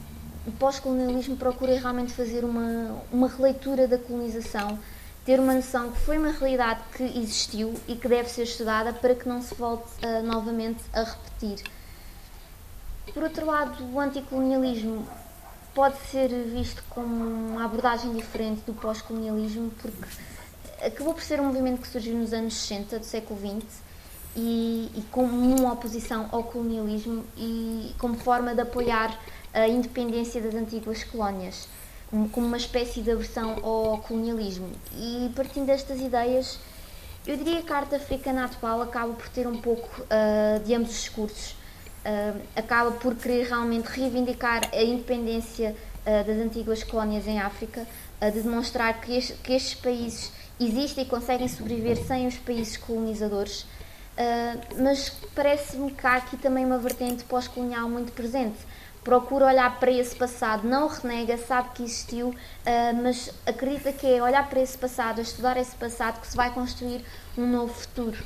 o 0.46 0.52
pós-colonialismo 0.52 1.36
procura 1.36 1.78
realmente 1.78 2.12
fazer 2.12 2.44
uma, 2.44 3.02
uma 3.12 3.28
releitura 3.28 3.86
da 3.86 3.98
colonização, 3.98 4.78
ter 5.24 5.38
uma 5.38 5.54
noção 5.54 5.92
que 5.92 6.00
foi 6.00 6.16
uma 6.16 6.32
realidade 6.32 6.80
que 6.96 7.02
existiu 7.02 7.74
e 7.86 7.94
que 7.94 8.08
deve 8.08 8.30
ser 8.30 8.44
estudada 8.44 8.92
para 8.92 9.14
que 9.14 9.28
não 9.28 9.42
se 9.42 9.54
volte 9.54 9.88
uh, 10.02 10.22
novamente 10.22 10.82
a 10.94 11.02
repetir. 11.02 11.62
Por 13.12 13.22
outro 13.22 13.46
lado, 13.46 13.84
o 13.92 13.98
anticolonialismo 13.98 15.06
pode 15.74 15.96
ser 16.10 16.28
visto 16.28 16.82
como 16.90 17.24
uma 17.24 17.64
abordagem 17.64 18.12
diferente 18.14 18.62
do 18.66 18.72
pós-colonialismo, 18.74 19.70
porque 19.80 19.96
acabou 20.84 21.14
por 21.14 21.22
ser 21.22 21.40
um 21.40 21.46
movimento 21.46 21.82
que 21.82 21.88
surgiu 21.88 22.14
nos 22.16 22.32
anos 22.32 22.54
60 22.54 22.98
do 22.98 23.04
século 23.04 23.38
XX 23.38 23.90
e, 24.36 24.90
e 24.94 25.02
como 25.10 25.32
uma 25.56 25.72
oposição 25.72 26.28
ao 26.30 26.44
colonialismo 26.44 27.24
e 27.36 27.94
como 27.98 28.16
forma 28.16 28.54
de 28.54 28.60
apoiar 28.60 29.18
a 29.52 29.66
independência 29.66 30.40
das 30.40 30.54
antigas 30.54 31.02
colónias, 31.04 31.68
como 32.10 32.46
uma 32.46 32.56
espécie 32.56 33.02
de 33.02 33.10
aversão 33.10 33.58
ao 33.64 33.98
colonialismo. 33.98 34.70
E 34.96 35.30
partindo 35.34 35.66
destas 35.66 36.00
ideias, 36.00 36.58
eu 37.26 37.36
diria 37.36 37.62
que 37.62 37.72
a 37.72 37.76
arte 37.76 37.94
africana 37.94 38.44
atual 38.44 38.82
acaba 38.82 39.12
por 39.12 39.28
ter 39.28 39.46
um 39.46 39.60
pouco 39.60 39.88
uh, 40.02 40.60
de 40.64 40.74
ambos 40.74 40.90
os 40.90 40.96
discursos. 40.96 41.59
Uh, 42.04 42.40
acaba 42.56 42.92
por 42.92 43.14
querer 43.14 43.46
realmente 43.46 43.86
reivindicar 43.86 44.70
a 44.72 44.82
independência 44.82 45.76
uh, 46.06 46.26
das 46.26 46.38
antigas 46.38 46.82
colónias 46.82 47.26
em 47.26 47.38
África, 47.38 47.86
de 48.20 48.42
demonstrar 48.42 49.00
que, 49.00 49.16
este, 49.16 49.32
que 49.34 49.54
estes 49.54 49.74
países 49.74 50.30
existem 50.60 51.04
e 51.04 51.06
conseguem 51.06 51.48
sobreviver 51.48 51.96
sem 52.04 52.26
os 52.26 52.36
países 52.36 52.76
colonizadores. 52.76 53.62
Uh, 54.20 54.82
mas 54.82 55.08
parece-me 55.34 55.90
que 55.92 56.06
há 56.06 56.16
aqui 56.16 56.36
também 56.36 56.66
uma 56.66 56.76
vertente 56.76 57.24
pós-colonial 57.24 57.88
muito 57.88 58.12
presente. 58.12 58.58
Procura 59.02 59.46
olhar 59.46 59.80
para 59.80 59.90
esse 59.90 60.14
passado, 60.14 60.68
não 60.68 60.86
renega, 60.86 61.38
sabe 61.38 61.70
que 61.70 61.82
existiu, 61.82 62.28
uh, 62.28 62.34
mas 63.02 63.30
acredita 63.46 63.92
que 63.92 64.06
é 64.06 64.22
olhar 64.22 64.46
para 64.50 64.60
esse 64.60 64.76
passado, 64.76 65.22
estudar 65.22 65.56
esse 65.56 65.74
passado, 65.74 66.20
que 66.20 66.26
se 66.26 66.36
vai 66.36 66.52
construir 66.52 67.02
um 67.38 67.46
novo 67.46 67.72
futuro. 67.72 68.18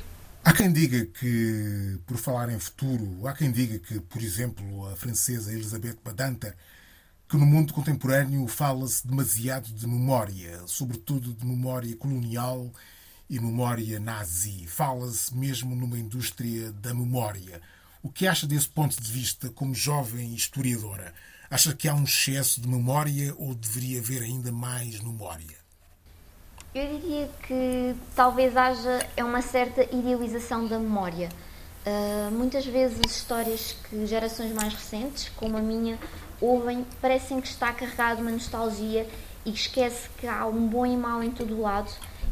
Há 0.47 0.53
quem 0.53 0.71
diga 0.71 1.07
que, 1.07 1.99
por 2.05 2.17
falar 2.17 2.51
em 2.51 2.59
futuro, 2.59 3.27
há 3.27 3.33
quem 3.33 3.51
diga 3.51 3.79
que, 3.79 3.99
por 3.99 4.21
exemplo, 4.21 4.87
a 4.87 4.95
francesa 4.95 5.51
Elisabeth 5.51 5.97
Badanta, 6.05 6.55
que 7.27 7.35
no 7.35 7.47
mundo 7.47 7.73
contemporâneo 7.73 8.45
fala-se 8.47 9.07
demasiado 9.07 9.73
de 9.73 9.87
memória, 9.87 10.61
sobretudo 10.67 11.33
de 11.33 11.43
memória 11.43 11.95
colonial 11.97 12.71
e 13.27 13.39
memória 13.39 13.99
nazi. 13.99 14.67
Fala-se 14.67 15.35
mesmo 15.35 15.75
numa 15.75 15.97
indústria 15.97 16.71
da 16.73 16.93
memória. 16.93 17.59
O 18.03 18.11
que 18.11 18.27
acha 18.27 18.45
desse 18.45 18.69
ponto 18.69 19.01
de 19.01 19.11
vista 19.11 19.49
como 19.49 19.73
jovem 19.73 20.35
historiadora? 20.35 21.11
Acha 21.49 21.73
que 21.73 21.87
há 21.87 21.95
um 21.95 22.03
excesso 22.03 22.61
de 22.61 22.67
memória 22.67 23.33
ou 23.35 23.55
deveria 23.55 23.99
haver 23.99 24.21
ainda 24.21 24.51
mais 24.51 24.99
memória? 24.99 25.54
Eu 26.75 26.99
diria 26.99 27.29
que 27.47 27.95
talvez 28.13 28.57
haja 28.57 28.99
é 29.15 29.23
uma 29.23 29.41
certa 29.41 29.83
idealização 29.95 30.67
da 30.67 30.77
memória. 30.77 31.29
Uh, 31.87 32.29
muitas 32.31 32.65
vezes 32.65 32.99
histórias 33.07 33.77
que 33.87 34.05
gerações 34.05 34.51
mais 34.51 34.73
recentes, 34.73 35.31
como 35.37 35.55
a 35.55 35.61
minha, 35.61 35.97
ouvem, 36.41 36.85
parecem 37.01 37.39
que 37.39 37.47
está 37.47 37.71
carregado 37.71 38.21
uma 38.21 38.31
nostalgia 38.31 39.07
e 39.45 39.53
que 39.53 39.57
esquece 39.57 40.09
que 40.17 40.27
há 40.27 40.45
um 40.45 40.67
bom 40.67 40.85
e 40.85 40.97
mau 40.97 41.23
em 41.23 41.31
todo 41.31 41.55
o 41.55 41.61
lado 41.61 41.89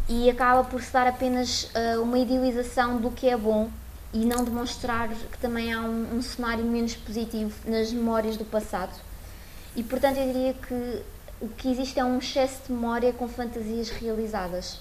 e 0.10 0.30
acaba 0.30 0.66
por 0.66 0.84
se 0.84 0.92
dar 0.92 1.08
apenas 1.08 1.72
uh, 1.74 2.02
uma 2.02 2.20
idealização 2.20 2.98
do 2.98 3.12
que 3.12 3.30
é 3.30 3.38
bom 3.38 3.70
e 4.14 4.26
não 4.26 4.44
demonstrar 4.44 5.08
que 5.08 5.38
também 5.38 5.72
há 5.72 5.80
um, 5.80 6.18
um 6.18 6.22
cenário 6.22 6.66
menos 6.66 6.98
positivo 6.98 7.54
nas 7.66 7.94
memórias 7.94 8.36
do 8.36 8.44
passado. 8.44 8.92
E 9.74 9.82
portanto 9.82 10.18
eu 10.18 10.28
diria 10.28 10.54
que 10.54 11.02
o 11.42 11.48
que 11.48 11.70
existe 11.70 12.00
é 12.00 12.06
um 12.06 12.18
excesso 12.18 12.62
de 12.68 12.74
memória 12.74 13.12
com 13.14 13.28
fantasias 13.28 13.90
realizadas. 13.90 14.80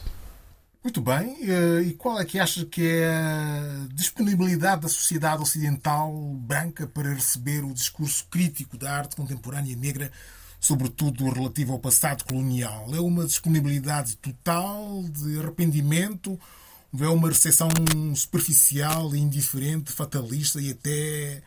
Muito 0.83 1.01
bem. 1.01 1.37
Eh, 1.43 1.83
e 1.83 1.95
qual 1.95 2.21
é 2.21 2.25
que 2.25 2.41
acha 2.41 2.67
que 2.67 2.85
é 2.85 3.07
a 3.07 3.87
disponibilidade 3.95 4.83
da 4.83 4.89
sociedade 4.89 5.41
ocidental 5.41 6.13
branca 6.35 6.87
para 6.89 7.15
receber 7.15 7.65
o 7.65 7.73
discurso 7.73 8.27
crítico 8.29 8.77
da 8.77 8.93
arte 8.93 9.15
contemporânea 9.15 9.77
negra, 9.77 10.11
sobretudo 10.59 11.31
relativo 11.31 11.73
ao 11.73 11.79
passado 11.79 12.25
colonial? 12.25 12.93
É 12.93 13.01
uma 13.01 13.25
disponibilidade 13.25 14.17
total 14.17 15.05
de 15.05 15.39
arrependimento? 15.39 16.39
Ou 16.93 17.05
é 17.05 17.09
uma 17.09 17.29
recepção 17.29 17.69
superficial, 18.17 19.15
indiferente, 19.15 19.93
fatalista 19.93 20.61
e 20.61 20.73
até 20.73 21.43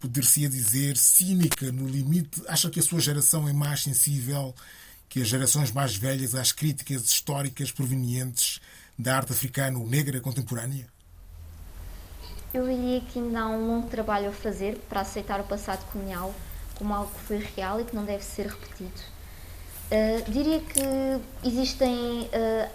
poder-se 0.00 0.48
dizer, 0.48 0.96
cínica 0.96 1.70
no 1.72 1.86
limite, 1.86 2.42
acha 2.48 2.70
que 2.70 2.80
a 2.80 2.82
sua 2.82 3.00
geração 3.00 3.48
é 3.48 3.52
mais 3.52 3.82
sensível 3.82 4.54
que 5.08 5.22
as 5.22 5.28
gerações 5.28 5.72
mais 5.72 5.96
velhas 5.96 6.34
às 6.34 6.52
críticas 6.52 7.04
históricas 7.04 7.72
provenientes 7.72 8.60
da 8.98 9.16
arte 9.16 9.32
africano-negra 9.32 10.20
contemporânea? 10.20 10.86
Eu 12.52 12.66
diria 12.66 13.00
que 13.00 13.18
ainda 13.18 13.40
há 13.40 13.48
um 13.48 13.66
longo 13.66 13.88
trabalho 13.88 14.30
a 14.30 14.32
fazer 14.32 14.78
para 14.88 15.00
aceitar 15.00 15.40
o 15.40 15.44
passado 15.44 15.84
colonial 15.90 16.34
como 16.76 16.94
algo 16.94 17.12
que 17.12 17.20
foi 17.20 17.38
real 17.56 17.80
e 17.80 17.84
que 17.84 17.94
não 17.94 18.04
deve 18.04 18.24
ser 18.24 18.46
repetido. 18.46 19.00
Uh, 19.90 20.30
diria 20.30 20.60
que 20.60 21.48
existem 21.48 22.28
uh, 22.28 22.70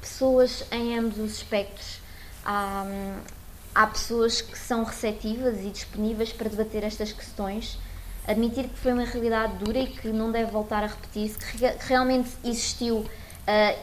pessoas 0.00 0.64
em 0.70 0.98
ambos 0.98 1.18
os 1.18 1.32
aspectos. 1.32 2.00
Há, 2.44 2.84
há 3.76 3.86
pessoas 3.86 4.40
que 4.40 4.58
são 4.58 4.84
receptivas 4.84 5.60
e 5.60 5.68
disponíveis 5.68 6.32
para 6.32 6.48
debater 6.48 6.82
estas 6.82 7.12
questões, 7.12 7.78
admitir 8.26 8.68
que 8.68 8.78
foi 8.78 8.94
uma 8.94 9.04
realidade 9.04 9.62
dura 9.62 9.78
e 9.78 9.86
que 9.86 10.08
não 10.08 10.32
deve 10.32 10.50
voltar 10.50 10.82
a 10.82 10.86
repetir-se, 10.86 11.36
que 11.36 11.86
realmente 11.86 12.30
existiu 12.42 13.00
uh, 13.00 13.06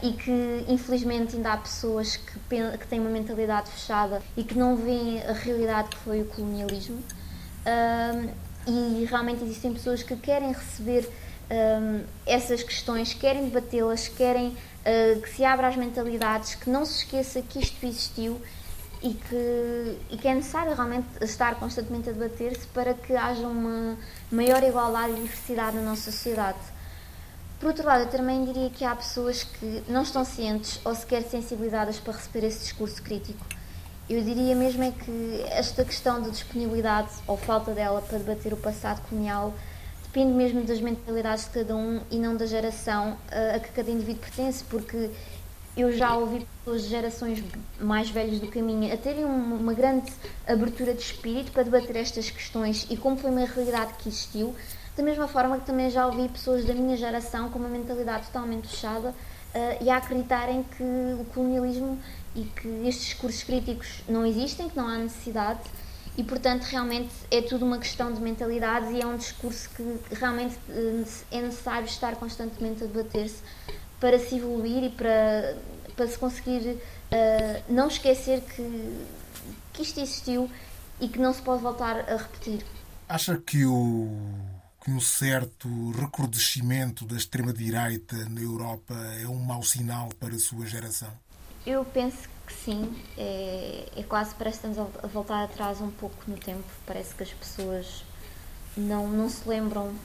e 0.01 0.13
que 0.13 0.65
infelizmente 0.67 1.35
ainda 1.35 1.53
há 1.53 1.57
pessoas 1.57 2.17
que, 2.17 2.39
que, 2.79 2.87
têm 2.87 2.99
uma 2.99 3.11
mentalidade 3.11 3.69
fechada 3.69 4.19
e 4.35 4.43
que 4.43 4.57
não 4.57 4.75
veem 4.75 5.21
a 5.21 5.33
realidade 5.33 5.89
que 5.89 5.97
foi 5.97 6.21
o 6.21 6.25
colonialismo. 6.25 6.97
Uh, 6.97 8.31
e 8.65 9.05
realmente 9.05 9.43
existem 9.43 9.73
pessoas 9.73 10.01
que 10.01 10.15
querem 10.15 10.53
receber 10.53 11.07
um, 11.51 12.03
essas 12.25 12.63
questões, 12.63 13.13
querem 13.13 13.45
debatê-las, 13.45 14.07
querem 14.07 14.47
uh, 14.47 15.21
que 15.21 15.29
se 15.29 15.45
abra 15.45 15.67
as 15.67 15.75
mentalidades, 15.75 16.55
que 16.55 16.69
não 16.69 16.83
se 16.83 16.99
esqueça 16.99 17.41
que 17.41 17.59
isto 17.59 17.85
existiu 17.85 18.41
e 19.03 19.13
que, 19.13 19.97
e 20.11 20.17
que 20.17 20.27
é 20.27 20.33
necessário 20.33 20.73
realmente 20.73 21.07
estar 21.21 21.55
constantemente 21.55 22.09
a 22.09 22.13
debater-se 22.13 22.65
para 22.67 22.93
que 22.93 23.13
haja 23.13 23.45
uma 23.45 23.97
maior 24.31 24.63
igualdade 24.63 25.11
e 25.11 25.15
diversidade 25.15 25.75
na 25.75 25.83
nossa 25.83 26.09
sociedade. 26.09 26.57
Por 27.59 27.67
outro 27.67 27.85
lado, 27.85 28.03
eu 28.03 28.09
também 28.09 28.45
diria 28.45 28.69
que 28.69 28.85
há 28.85 28.95
pessoas 28.95 29.43
que 29.43 29.83
não 29.89 30.03
estão 30.03 30.23
cientes 30.23 30.79
ou 30.85 30.95
sequer 30.95 31.23
sensibilizadas 31.23 31.99
para 31.99 32.13
receber 32.13 32.47
esse 32.47 32.59
discurso 32.59 33.03
crítico. 33.03 33.45
Eu 34.09 34.21
diria 34.23 34.55
mesmo 34.55 34.83
é 34.83 34.91
que 34.91 35.45
esta 35.49 35.83
questão 35.83 36.21
de 36.21 36.31
disponibilidade 36.31 37.09
ou 37.27 37.37
falta 37.37 37.71
dela 37.71 38.01
para 38.01 38.17
debater 38.17 38.53
o 38.53 38.57
passado 38.57 39.01
colonial 39.07 39.53
depende 40.03 40.33
mesmo 40.33 40.63
das 40.63 40.79
mentalidades 40.79 41.45
de 41.45 41.49
cada 41.51 41.75
um 41.75 42.01
e 42.11 42.17
não 42.17 42.37
da 42.37 42.45
geração 42.45 43.17
a 43.55 43.59
que 43.59 43.69
cada 43.69 43.89
indivíduo 43.89 44.21
pertence, 44.21 44.63
porque 44.65 45.09
eu 45.75 45.91
já 45.91 46.15
ouvi 46.15 46.45
pessoas 46.59 46.83
de 46.83 46.89
gerações 46.89 47.43
mais 47.79 48.09
velhas 48.09 48.39
do 48.39 48.47
que 48.47 48.59
a 48.59 48.97
terem 48.97 49.25
uma 49.25 49.73
grande 49.73 50.11
abertura 50.47 50.93
de 50.93 51.01
espírito 51.01 51.51
para 51.51 51.63
debater 51.63 51.95
estas 51.95 52.29
questões 52.29 52.85
e 52.89 52.95
como 52.95 53.17
foi 53.17 53.31
uma 53.31 53.45
realidade 53.45 53.93
que 53.97 54.07
existiu, 54.07 54.55
da 54.95 55.01
mesma 55.01 55.27
forma 55.27 55.57
que 55.57 55.65
também 55.65 55.89
já 55.89 56.05
ouvi 56.05 56.29
pessoas 56.29 56.63
da 56.65 56.73
minha 56.73 56.95
geração 56.95 57.49
com 57.49 57.57
uma 57.57 57.69
mentalidade 57.69 58.27
totalmente 58.27 58.67
fechada 58.67 59.09
uh, 59.09 59.83
e 59.83 59.89
a 59.89 59.97
acreditarem 59.97 60.63
que 60.77 60.83
o 61.19 61.25
colonialismo 61.33 61.99
e 62.35 62.43
que 62.43 62.67
estes 62.87 63.05
discursos 63.05 63.43
críticos 63.43 64.03
não 64.07 64.23
existem, 64.23 64.69
que 64.69 64.77
não 64.77 64.87
há 64.87 64.97
necessidade 64.97 65.61
e, 66.15 66.23
portanto, 66.23 66.63
realmente 66.65 67.11
é 67.31 67.41
tudo 67.41 67.65
uma 67.65 67.79
questão 67.79 68.13
de 68.13 68.21
mentalidades 68.21 68.91
e 68.91 69.01
é 69.01 69.05
um 69.05 69.17
discurso 69.17 69.67
que 69.71 70.15
realmente 70.15 70.55
uh, 70.69 71.05
é 71.31 71.41
necessário 71.41 71.87
estar 71.87 72.15
constantemente 72.17 72.83
a 72.83 72.87
debater-se 72.87 73.41
para 74.03 74.19
se 74.19 74.35
evoluir 74.35 74.83
e 74.83 74.89
para, 74.89 75.55
para 75.95 76.05
se 76.09 76.17
conseguir 76.17 76.71
uh, 76.71 77.63
não 77.69 77.87
esquecer 77.87 78.41
que, 78.41 79.05
que 79.71 79.81
isto 79.81 80.01
existiu 80.01 80.51
e 80.99 81.07
que 81.07 81.17
não 81.17 81.33
se 81.33 81.41
pode 81.41 81.63
voltar 81.63 82.01
a 82.11 82.17
repetir. 82.17 82.65
Acha 83.07 83.37
que 83.37 83.65
o 83.65 84.09
que 84.83 84.91
um 84.91 84.99
certo 84.99 85.69
recrudescimento 85.91 87.05
da 87.05 87.15
extrema-direita 87.15 88.27
na 88.27 88.41
Europa 88.41 88.93
é 89.21 89.25
um 89.25 89.39
mau 89.39 89.63
sinal 89.63 90.09
para 90.19 90.35
a 90.35 90.39
sua 90.39 90.65
geração? 90.65 91.13
Eu 91.65 91.85
penso 91.85 92.27
que 92.45 92.53
sim. 92.53 92.93
É, 93.17 93.87
é 93.95 94.03
quase 94.03 94.35
parece 94.35 94.59
que 94.59 94.67
estamos 94.67 94.93
a 95.01 95.07
voltar 95.07 95.45
atrás 95.45 95.79
um 95.79 95.91
pouco 95.91 96.17
no 96.27 96.35
tempo. 96.35 96.65
Parece 96.85 97.15
que 97.15 97.23
as 97.23 97.31
pessoas 97.31 98.03
não, 98.75 99.07
não 99.07 99.29
se 99.29 99.47
lembram, 99.47 99.95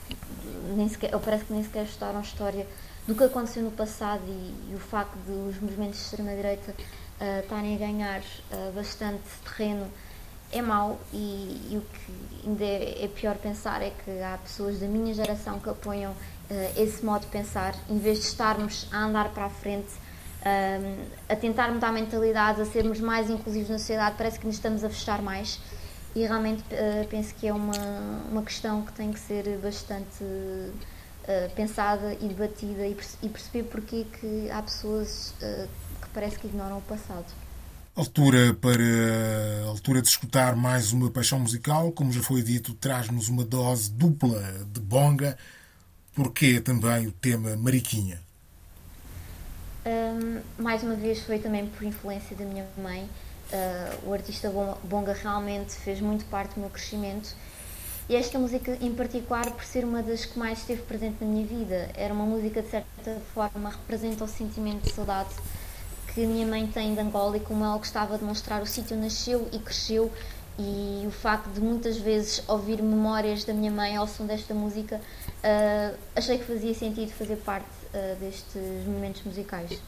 nem 0.77 0.89
sequer, 0.89 1.13
ou 1.17 1.21
parece 1.21 1.47
que 1.47 1.53
nem 1.53 1.65
sequer 1.65 1.85
estudaram 1.85 2.21
a 2.21 2.23
história 2.23 2.65
do 3.09 3.15
que 3.15 3.25
aconteceu 3.25 3.63
no 3.63 3.71
passado 3.71 4.21
e, 4.27 4.71
e 4.71 4.75
o 4.75 4.79
facto 4.79 5.17
de 5.25 5.33
os 5.33 5.59
movimentos 5.59 5.99
de 5.99 6.05
extrema-direita 6.05 6.73
uh, 6.73 7.41
estarem 7.43 7.75
a 7.75 7.79
ganhar 7.79 8.21
uh, 8.21 8.73
bastante 8.75 9.23
terreno 9.43 9.91
é 10.53 10.61
mau 10.61 11.01
e, 11.11 11.17
e, 11.71 11.77
o 11.79 11.81
que 11.81 12.47
ainda 12.47 12.65
é, 12.65 13.05
é, 13.05 13.09
pior 13.09 13.37
pensar 13.37 13.81
é 13.81 13.91
que 14.05 14.11
há 14.23 14.37
pessoas 14.37 14.79
da 14.79 14.87
minha 14.87 15.15
geração 15.15 15.59
que 15.59 15.71
apoiam 15.71 16.13
uh, 16.13 16.17
esse 16.77 17.03
modo 17.03 17.23
de 17.23 17.29
pensar, 17.29 17.75
em 17.89 17.99
vez 17.99 18.19
de 18.19 18.27
estarmos 18.27 18.87
a 18.93 19.05
andar 19.05 19.31
para 19.31 19.47
a 19.47 19.51
frente, 19.51 19.89
a 21.29 21.37
tentar 21.37 21.71
mudar 21.73 21.93
mentalidades, 21.93 22.61
a 22.61 22.65
sermos 22.65 23.01
mais 23.01 23.29
inclusivos 23.29 23.69
na 23.69 23.79
sociedade, 23.79 24.17
parece 24.17 24.39
que 24.39 24.47
nos 24.47 24.55
estamos 24.55 24.85
a 24.85 24.89
fechar 24.89 25.21
mais. 25.21 25.61
E 26.15 26.21
realmente 26.21 26.63
penso 27.11 27.35
que 27.35 27.49
é 27.49 27.53
uma, 27.53 27.75
uma 28.31 28.43
questão 28.43 28.81
que 28.83 28.93
tem 28.93 29.13
que 29.13 29.19
ser 29.19 29.59
bastante 29.59 30.25
uh, 31.29 31.51
pensada 31.55 32.15
e 32.15 32.29
debatida 32.29 32.87
e, 32.87 32.97
e, 33.23 33.29
perceber 33.29 33.65
porque 33.65 34.07
que 34.19 34.51
há 34.51 34.63
pessoas 34.63 35.35
uh, 35.43 35.69
que 36.01 36.09
parece 36.15 36.39
que 36.39 36.47
ignoram 36.47 36.79
o 36.79 36.83
passado. 36.83 37.27
Altura 37.95 38.55
para 38.55 39.67
altura 39.67 40.01
de 40.01 40.09
escutar 40.09 40.57
mais 40.57 40.93
uma 40.93 41.11
paixão 41.11 41.41
musical, 41.41 41.91
como 41.93 42.13
já 42.13 42.23
foi 42.23 42.43
dito, 42.43 42.73
traz-nos 42.75 43.29
uma 43.29 43.45
dose 43.45 43.91
dupla 43.91 44.41
de 44.73 44.81
bonga, 44.81 45.37
porque 46.15 46.61
também 46.61 47.09
o 47.09 47.13
tema 47.13 47.57
Mariquinha. 47.57 48.21
Um, 49.85 50.63
mais 50.63 50.83
uma 50.83 50.95
vez 50.95 51.21
foi 51.21 51.39
também 51.39 51.67
por 51.67 51.83
influência 51.83 52.37
da 52.37 52.45
minha 52.45 52.67
mãe. 52.77 53.09
Uh, 53.51 54.11
o 54.11 54.13
artista 54.13 54.53
Bonga 54.85 55.15
realmente 55.15 55.73
fez 55.73 56.01
muito 56.01 56.25
parte 56.27 56.55
do 56.55 56.61
meu 56.61 56.71
crescimento 56.71 57.35
e 58.09 58.17
esta 58.17 58.39
música 58.39 58.77
em 58.81 58.95
particular, 58.95 59.51
por 59.51 59.65
ser 59.65 59.85
uma 59.85 60.03
das 60.03 60.25
que 60.25 60.39
mais 60.39 60.59
esteve 60.59 60.83
presente 60.83 61.17
na 61.21 61.27
minha 61.27 61.47
vida, 61.47 61.91
era 61.95 62.13
uma 62.13 62.25
música 62.25 62.63
de 62.63 62.69
certa 62.69 63.21
forma 63.35 63.71
representa 63.71 64.25
o 64.25 64.29
sentimento 64.29 64.85
de 64.85 64.93
saudade 64.93 65.35
que 66.15 66.27
minha 66.27 66.47
mãe 66.47 66.67
tem 66.67 66.95
de 66.95 67.01
Angola 67.01 67.37
e 67.37 67.41
como 67.41 67.65
ela 67.65 67.77
gostava 67.77 68.17
de 68.19 68.25
mostrar 68.25 68.63
o 68.63 68.67
sítio 68.67 68.97
onde 68.97 69.05
nasceu 69.05 69.49
e 69.53 69.59
cresceu 69.59 70.11
e 70.59 71.07
o 71.07 71.11
facto 71.11 71.49
de 71.51 71.61
muitas 71.61 71.97
vezes 71.99 72.43
ouvir 72.49 72.83
memórias 72.83 73.45
da 73.45 73.53
minha 73.53 73.71
mãe 73.71 73.95
ao 73.95 74.09
som 74.09 74.27
desta 74.27 74.53
música, 74.53 74.97
uh, 74.97 75.97
achei 76.17 76.39
que 76.39 76.45
fazia 76.45 76.75
sentido 76.75 77.13
fazer 77.13 77.37
parte 77.37 77.69
uh, 77.95 78.17
destes 78.17 78.85
momentos 78.87 79.23
musicais. 79.23 79.81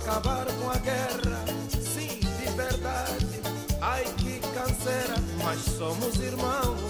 Acabar 0.00 0.46
com 0.46 0.70
a 0.70 0.76
guerra, 0.76 1.44
sim, 1.70 2.20
de 2.20 2.50
verdade. 2.56 3.40
Ai 3.80 4.04
que 4.16 4.40
câncer 4.54 5.10
mas 5.42 5.60
somos 5.76 6.16
irmãos. 6.16 6.80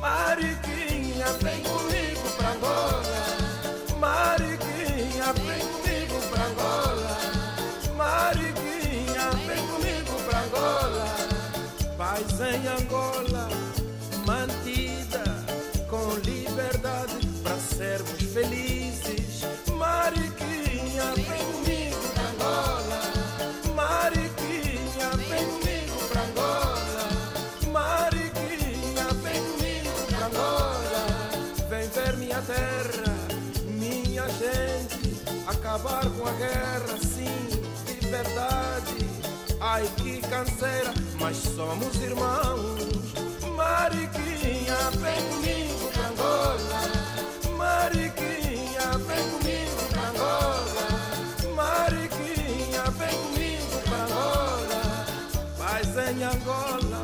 Mariquinha, 0.00 1.26
vem 1.42 1.62
comigo 1.62 2.30
pra 2.36 2.50
Angola. 2.52 3.02
Mariquinha, 3.98 5.32
vem 5.44 5.66
comigo 5.66 6.20
pra 6.30 6.44
Angola. 6.46 7.16
Mariquinha, 7.96 9.30
vem 9.46 9.66
comigo 9.66 10.14
pra 10.28 10.40
Angola. 10.40 11.06
Paz 11.96 12.40
em 12.40 12.66
Angola, 12.68 13.09
Acabar 35.70 36.04
com 36.04 36.26
a 36.26 36.32
guerra, 36.32 36.98
sim, 37.00 37.46
de 37.86 38.08
verdade. 38.08 39.06
Ai 39.60 39.88
que 39.98 40.20
canseira, 40.22 40.92
mas 41.20 41.36
somos 41.36 41.94
irmãos. 42.02 42.88
Mariquinha, 43.54 44.90
vem 44.98 45.22
comigo 45.28 45.90
pra 45.92 46.08
Angola. 46.08 46.80
Mariquinha, 47.56 48.98
vem 49.06 49.30
comigo 49.30 49.76
pra 49.90 50.08
Angola. 50.08 50.86
Mariquinha, 51.54 52.84
vem 52.98 53.16
comigo 53.22 53.78
pra 53.84 53.98
Angola. 54.06 54.82
Paz 55.56 55.86
em 56.08 56.24
Angola, 56.24 57.02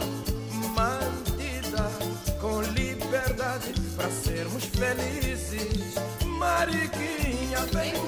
mantida 0.74 1.88
com 2.40 2.62
liberdade 2.62 3.72
para 3.94 4.11
sermos 4.11 4.64
felizes. 4.64 5.94
Mariquinha, 6.24 7.61
vem 7.72 7.92
comigo 7.92 8.00
pra. 8.00 8.06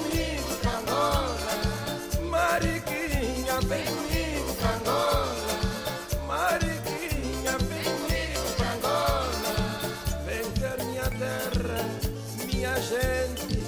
Mariquinha, 2.59 3.61
vem 3.69 3.85
comigo 3.85 4.53
pra 4.55 4.71
Angola. 4.75 6.27
Mariquinha, 6.27 7.57
vem 7.57 7.85
comigo 7.85 8.47
pra 8.57 8.73
Angola. 8.73 9.53
Vem 10.27 10.43
ver 10.59 10.85
minha 10.87 11.05
terra, 11.05 11.87
minha 12.53 12.75
gente. 12.81 13.63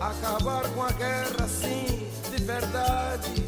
Acabar 0.00 0.62
com 0.68 0.82
a 0.84 0.92
guerra, 0.92 1.48
sim, 1.48 2.06
de 2.30 2.44
verdade. 2.44 3.44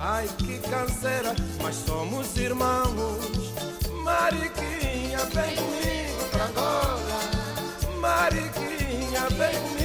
Ai 0.00 0.28
que 0.36 0.58
canseira, 0.68 1.32
mas 1.62 1.76
somos 1.76 2.36
irmãos. 2.36 3.54
Mariquinha, 4.02 5.18
vem 5.32 5.54
comigo 5.54 6.28
pra 6.32 6.46
Angola. 6.46 7.20
Mariquinha, 8.00 9.28
vem 9.30 9.60
comigo 9.60 9.79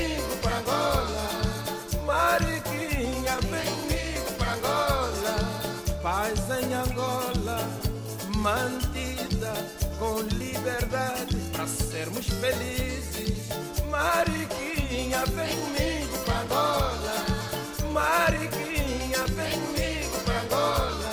sermos 11.70 12.28
felizes. 12.28 13.50
Mariquinha, 13.90 15.24
vem 15.28 15.56
comigo 15.58 16.18
pra 16.26 16.40
Angola. 16.42 17.26
Mariquinha, 17.92 19.26
vem 19.36 19.60
comigo 19.62 20.18
pra 20.26 20.40
Angola. 20.42 21.12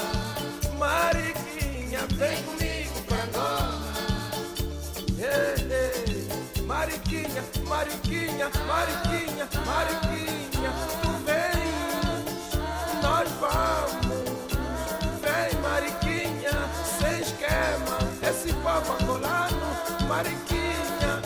Mariquinha, 0.79 2.01
vem 2.17 2.43
comigo 2.45 3.03
pra 3.07 3.23
Angola. 3.25 3.93
Ei, 5.19 5.73
ei. 5.73 6.63
Mariquinha, 6.67 7.45
Mariquinha, 7.67 8.51
Mariquinha, 8.67 9.49
Mariquinha, 9.67 10.71
tu 11.03 11.11
vens, 11.27 12.55
nós 13.03 13.29
vamos. 13.41 14.53
Vem, 15.21 15.61
Mariquinha, 15.61 16.51
sem 16.99 17.21
esquema, 17.21 17.99
esse 18.29 18.53
papo 18.55 18.93
angolano, 18.93 19.72
Mariquinha, 20.13 21.22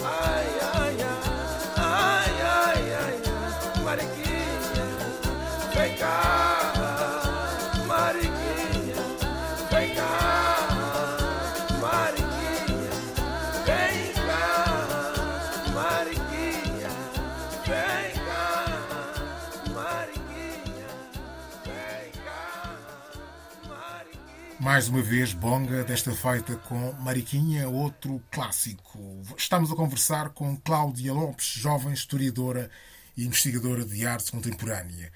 Mais 24.76 24.88
uma 24.88 25.00
vez, 25.00 25.32
Bonga, 25.32 25.84
desta 25.84 26.14
feita 26.14 26.54
com 26.54 26.92
Mariquinha, 27.00 27.66
outro 27.66 28.22
clássico. 28.30 29.22
Estamos 29.34 29.72
a 29.72 29.74
conversar 29.74 30.28
com 30.28 30.54
Cláudia 30.54 31.14
Lopes, 31.14 31.46
jovem 31.46 31.94
historiadora 31.94 32.70
e 33.16 33.24
investigadora 33.24 33.86
de 33.86 34.06
arte 34.06 34.30
contemporânea. 34.30 35.10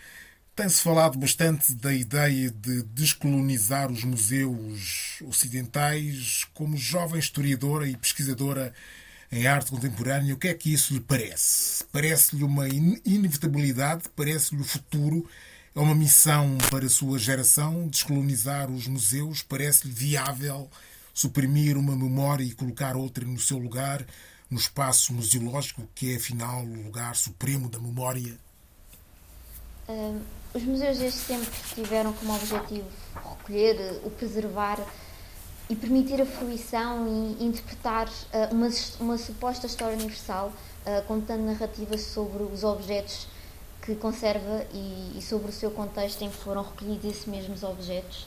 Tem-se 0.56 0.80
falado 0.80 1.18
bastante 1.18 1.74
da 1.74 1.92
ideia 1.92 2.50
de 2.50 2.84
descolonizar 2.84 3.92
os 3.92 4.02
museus 4.02 5.18
ocidentais. 5.26 6.46
Como 6.54 6.74
jovem 6.74 7.20
historiadora 7.20 7.86
e 7.86 7.94
pesquisadora 7.94 8.72
em 9.30 9.46
arte 9.46 9.72
contemporânea, 9.72 10.34
o 10.34 10.38
que 10.38 10.48
é 10.48 10.54
que 10.54 10.72
isso 10.72 10.94
lhe 10.94 11.00
parece? 11.00 11.84
Parece-lhe 11.92 12.44
uma 12.44 12.66
in- 12.66 12.98
inevitabilidade? 13.04 14.04
Parece-lhe 14.16 14.62
o 14.62 14.64
futuro? 14.64 15.28
É 15.72 15.78
uma 15.78 15.94
missão 15.94 16.58
para 16.68 16.86
a 16.86 16.90
sua 16.90 17.16
geração 17.16 17.86
descolonizar 17.86 18.68
os 18.68 18.88
museus? 18.88 19.40
Parece-lhe 19.40 19.92
viável 19.92 20.68
suprimir 21.14 21.76
uma 21.76 21.94
memória 21.94 22.42
e 22.42 22.52
colocar 22.52 22.96
outra 22.96 23.24
no 23.24 23.38
seu 23.38 23.56
lugar, 23.56 24.04
no 24.50 24.58
espaço 24.58 25.12
museológico, 25.12 25.88
que 25.94 26.12
é 26.12 26.16
afinal 26.16 26.64
o 26.64 26.82
lugar 26.84 27.14
supremo 27.14 27.68
da 27.68 27.78
memória? 27.78 28.36
Os 30.52 30.62
museus 30.64 30.98
desde 30.98 31.18
sempre 31.20 31.50
tiveram 31.72 32.12
como 32.14 32.34
objetivo 32.34 32.88
recolher, 33.14 33.80
eh, 33.80 34.00
o 34.04 34.10
preservar 34.10 34.78
e 35.68 35.76
permitir 35.76 36.20
a 36.20 36.26
fruição 36.26 37.06
e 37.38 37.44
interpretar 37.44 38.08
eh, 38.32 38.48
uma, 38.50 38.68
uma 38.98 39.16
suposta 39.16 39.66
história 39.66 39.96
universal, 39.96 40.52
eh, 40.84 41.00
contando 41.02 41.44
narrativas 41.44 42.00
sobre 42.00 42.42
os 42.42 42.64
objetos 42.64 43.28
que 43.94 44.00
conserva 44.00 44.66
e, 44.72 45.18
e 45.18 45.22
sobre 45.22 45.50
o 45.50 45.52
seu 45.52 45.70
contexto 45.70 46.22
em 46.22 46.30
que 46.30 46.36
foram 46.36 46.62
recolhidos 46.62 47.04
esses 47.04 47.26
mesmos 47.26 47.62
objetos. 47.62 48.26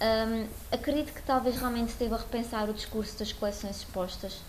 Hum, 0.00 0.46
acredito 0.70 1.12
que 1.12 1.22
talvez 1.22 1.56
realmente 1.56 1.94
deva 1.94 2.16
repensar 2.16 2.68
o 2.68 2.74
discurso 2.74 3.18
das 3.18 3.32
coleções 3.32 3.76
expostas, 3.76 4.40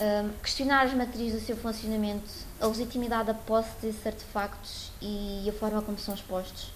hum, 0.00 0.30
questionar 0.42 0.86
as 0.86 0.94
matrizes 0.94 1.40
do 1.40 1.46
seu 1.46 1.56
funcionamento, 1.56 2.30
a 2.60 2.66
legitimidade 2.66 3.26
da 3.26 3.34
posse 3.34 3.70
desses 3.82 4.06
artefactos 4.06 4.92
e 5.00 5.48
a 5.48 5.52
forma 5.52 5.82
como 5.82 5.98
são 5.98 6.14
expostos, 6.14 6.72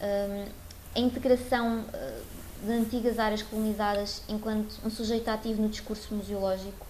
hum, 0.00 0.46
a 0.94 0.98
integração 0.98 1.80
uh, 1.80 2.22
de 2.64 2.72
antigas 2.72 3.18
áreas 3.18 3.42
colonizadas 3.42 4.22
enquanto 4.28 4.76
um 4.84 4.90
sujeito 4.90 5.28
ativo 5.28 5.60
no 5.60 5.68
discurso 5.68 6.14
museológico, 6.14 6.86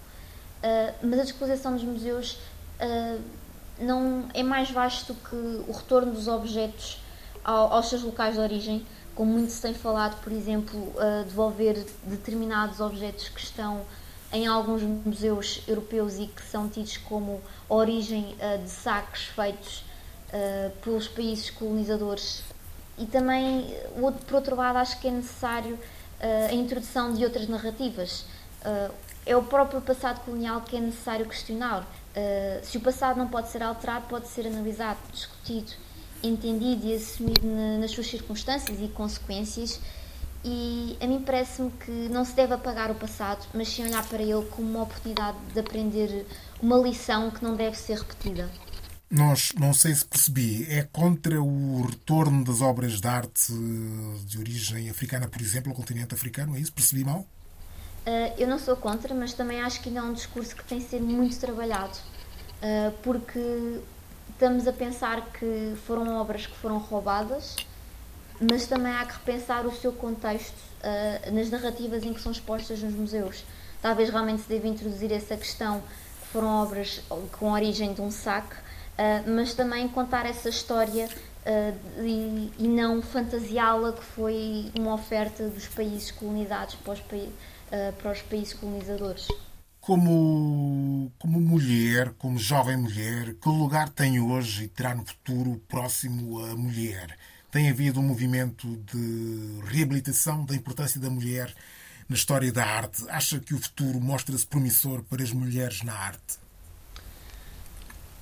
uh, 0.63 0.93
mas 1.01 1.19
a 1.19 1.23
descolonização 1.23 1.73
dos 1.73 1.83
museus 1.83 2.39
uh, 2.79 3.21
não 3.79 4.25
é 4.33 4.43
mais 4.43 4.71
vasto 4.71 5.13
que 5.13 5.35
o 5.35 5.71
retorno 5.71 6.11
dos 6.11 6.27
objetos 6.27 6.99
ao, 7.43 7.73
aos 7.73 7.89
seus 7.89 8.01
locais 8.01 8.35
de 8.35 8.41
origem, 8.41 8.85
como 9.13 9.31
muito 9.31 9.51
se 9.51 9.61
tem 9.61 9.73
falado, 9.73 10.21
por 10.21 10.33
exemplo, 10.33 10.79
uh, 10.79 11.23
devolver 11.25 11.85
determinados 12.03 12.79
objetos 12.79 13.29
que 13.29 13.39
estão 13.39 13.81
em 14.33 14.47
alguns 14.47 14.81
museus 14.81 15.61
europeus 15.67 16.17
e 16.17 16.27
que 16.27 16.41
são 16.41 16.67
tidos 16.67 16.97
como 16.97 17.41
origem 17.69 18.35
uh, 18.35 18.61
de 18.61 18.69
saques 18.69 19.25
feitos 19.25 19.85
uh, 20.29 20.71
pelos 20.81 21.07
países 21.07 21.49
colonizadores. 21.49 22.43
E 22.97 23.05
também, 23.05 23.75
por 24.25 24.35
outro 24.35 24.55
lado, 24.55 24.77
acho 24.77 24.99
que 25.01 25.07
é 25.07 25.11
necessário 25.11 25.77
a 26.49 26.53
introdução 26.53 27.13
de 27.13 27.25
outras 27.25 27.45
narrativas. 27.45 28.23
é 29.25 29.35
o 29.35 29.43
próprio 29.43 29.81
passado 29.81 30.23
colonial 30.23 30.61
que 30.61 30.77
é 30.77 30.79
necessário 30.79 31.25
questionar. 31.25 31.85
Se 32.63 32.77
o 32.77 32.81
passado 32.81 33.17
não 33.17 33.27
pode 33.27 33.49
ser 33.49 33.61
alterado, 33.61 34.07
pode 34.07 34.27
ser 34.27 34.47
analisado, 34.47 34.99
discutido 35.11 35.71
entendido 36.27 36.87
e 36.87 36.95
assumido 36.95 37.45
na, 37.45 37.77
nas 37.77 37.91
suas 37.91 38.07
circunstâncias 38.07 38.79
e 38.81 38.87
consequências. 38.87 39.79
E 40.43 40.95
a 41.01 41.07
mim 41.07 41.23
parece-me 41.25 41.71
que 41.71 41.91
não 41.91 42.23
se 42.23 42.35
deve 42.35 42.53
apagar 42.53 42.91
o 42.91 42.95
passado, 42.95 43.45
mas 43.53 43.67
sim 43.67 43.83
olhar 43.83 44.07
para 44.07 44.21
ele 44.21 44.45
como 44.51 44.69
uma 44.69 44.83
oportunidade 44.83 45.37
de 45.51 45.59
aprender 45.59 46.25
uma 46.61 46.77
lição 46.77 47.31
que 47.31 47.43
não 47.43 47.55
deve 47.55 47.75
ser 47.75 47.97
repetida. 47.97 48.49
Nós, 49.09 49.53
não 49.59 49.73
sei 49.73 49.93
se 49.95 50.05
percebi, 50.05 50.67
é 50.69 50.83
contra 50.83 51.41
o 51.41 51.85
retorno 51.85 52.43
das 52.43 52.61
obras 52.61 52.99
de 52.99 53.07
arte 53.07 53.53
de 54.25 54.37
origem 54.37 54.89
africana, 54.89 55.27
por 55.27 55.41
exemplo, 55.41 55.71
ao 55.71 55.75
continente 55.75 56.13
africano? 56.13 56.55
É 56.55 56.59
isso? 56.59 56.73
Percebi 56.73 57.03
mal? 57.03 57.25
Uh, 58.05 58.31
eu 58.37 58.47
não 58.47 58.59
sou 58.59 58.75
contra, 58.75 59.15
mas 59.15 59.33
também 59.33 59.59
acho 59.61 59.81
que 59.81 59.89
ainda 59.89 60.01
é 60.01 60.03
um 60.03 60.13
discurso 60.13 60.55
que 60.55 60.63
tem 60.63 60.77
de 60.77 60.85
ser 60.85 61.01
muito 61.01 61.39
trabalhado, 61.39 61.97
uh, 62.61 62.91
porque 63.01 63.79
estamos 64.29 64.67
a 64.67 64.73
pensar 64.73 65.25
que 65.31 65.73
foram 65.87 66.15
obras 66.15 66.45
que 66.45 66.55
foram 66.55 66.77
roubadas, 66.77 67.55
mas 68.39 68.67
também 68.67 68.93
há 68.93 69.03
que 69.05 69.13
repensar 69.13 69.65
o 69.65 69.75
seu 69.75 69.91
contexto 69.91 70.53
uh, 70.53 71.33
nas 71.33 71.49
narrativas 71.49 72.03
em 72.03 72.13
que 72.13 72.21
são 72.21 72.31
expostas 72.31 72.79
nos 72.83 72.93
museus. 72.93 73.43
Talvez 73.81 74.11
realmente 74.11 74.43
se 74.43 74.49
deva 74.49 74.67
introduzir 74.67 75.11
essa 75.11 75.35
questão 75.35 75.81
que 75.81 76.27
foram 76.27 76.61
obras 76.61 77.01
com 77.39 77.53
origem 77.53 77.91
de 77.93 78.01
um 78.01 78.11
saque, 78.11 78.55
mas 79.27 79.53
também 79.53 79.87
contar 79.87 80.25
essa 80.25 80.49
história 80.49 81.07
e, 81.99 82.67
não 82.67 82.99
fantasiá-la 83.01 83.93
que 83.93 84.03
foi 84.03 84.71
uma 84.75 84.95
oferta 84.95 85.47
dos 85.49 85.67
países 85.67 86.09
colonizados 86.09 86.75
para 86.75 86.93
os 86.93 86.99
países 87.01 87.33
uh, 87.75 87.93
para 87.93 88.11
os 88.11 88.21
países 88.21 88.53
colonizadores. 88.53 89.27
Como, 89.81 91.11
como 91.19 91.39
mulher, 91.39 92.13
como 92.17 92.39
jovem 92.39 92.77
mulher, 92.77 93.35
que 93.35 93.49
lugar 93.49 93.89
tem 93.89 94.19
hoje 94.19 94.63
e 94.63 94.67
terá 94.67 94.95
no 94.95 95.05
futuro 95.05 95.61
próximo 95.67 96.43
a 96.43 96.55
mulher? 96.55 97.15
Tem 97.51 97.69
havido 97.69 97.99
um 97.99 98.03
movimento 98.03 98.67
de 98.77 99.59
reabilitação 99.65 100.43
da 100.43 100.55
importância 100.55 100.99
da 100.99 101.09
mulher 101.09 101.53
na 102.09 102.15
história 102.15 102.51
da 102.51 102.65
arte. 102.65 103.03
Acha 103.09 103.39
que 103.39 103.53
o 103.53 103.59
futuro 103.59 103.99
mostra-se 104.01 104.45
promissor 104.45 105.03
para 105.03 105.21
as 105.21 105.31
mulheres 105.31 105.83
na 105.83 105.93
arte? 105.93 106.39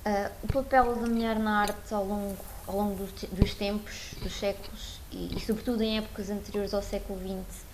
Uh, 0.04 0.30
o 0.42 0.52
papel 0.52 0.96
da 0.96 1.06
mulher 1.06 1.38
na 1.38 1.60
arte 1.60 1.94
ao 1.94 2.04
longo, 2.04 2.36
ao 2.66 2.76
longo 2.76 3.06
dos, 3.06 3.22
dos 3.30 3.54
tempos, 3.54 4.14
dos 4.22 4.38
séculos 4.38 5.00
e, 5.10 5.34
e, 5.34 5.40
sobretudo 5.40 5.82
em 5.82 5.96
épocas 5.96 6.28
anteriores 6.28 6.74
ao 6.74 6.82
século 6.82 7.18
XX, 7.18 7.64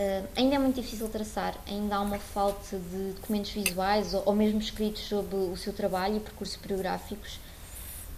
Uh, 0.00 0.26
ainda 0.34 0.54
é 0.54 0.58
muito 0.58 0.80
difícil 0.80 1.06
traçar, 1.10 1.54
ainda 1.66 1.96
há 1.96 2.00
uma 2.00 2.18
falta 2.18 2.78
de 2.78 3.12
documentos 3.12 3.50
visuais 3.50 4.14
ou, 4.14 4.22
ou 4.24 4.34
mesmo 4.34 4.58
escritos 4.58 5.02
sobre 5.02 5.36
o 5.36 5.54
seu 5.58 5.74
trabalho 5.74 6.16
e 6.16 6.20
percursos 6.20 6.56
biográficos. 6.56 7.38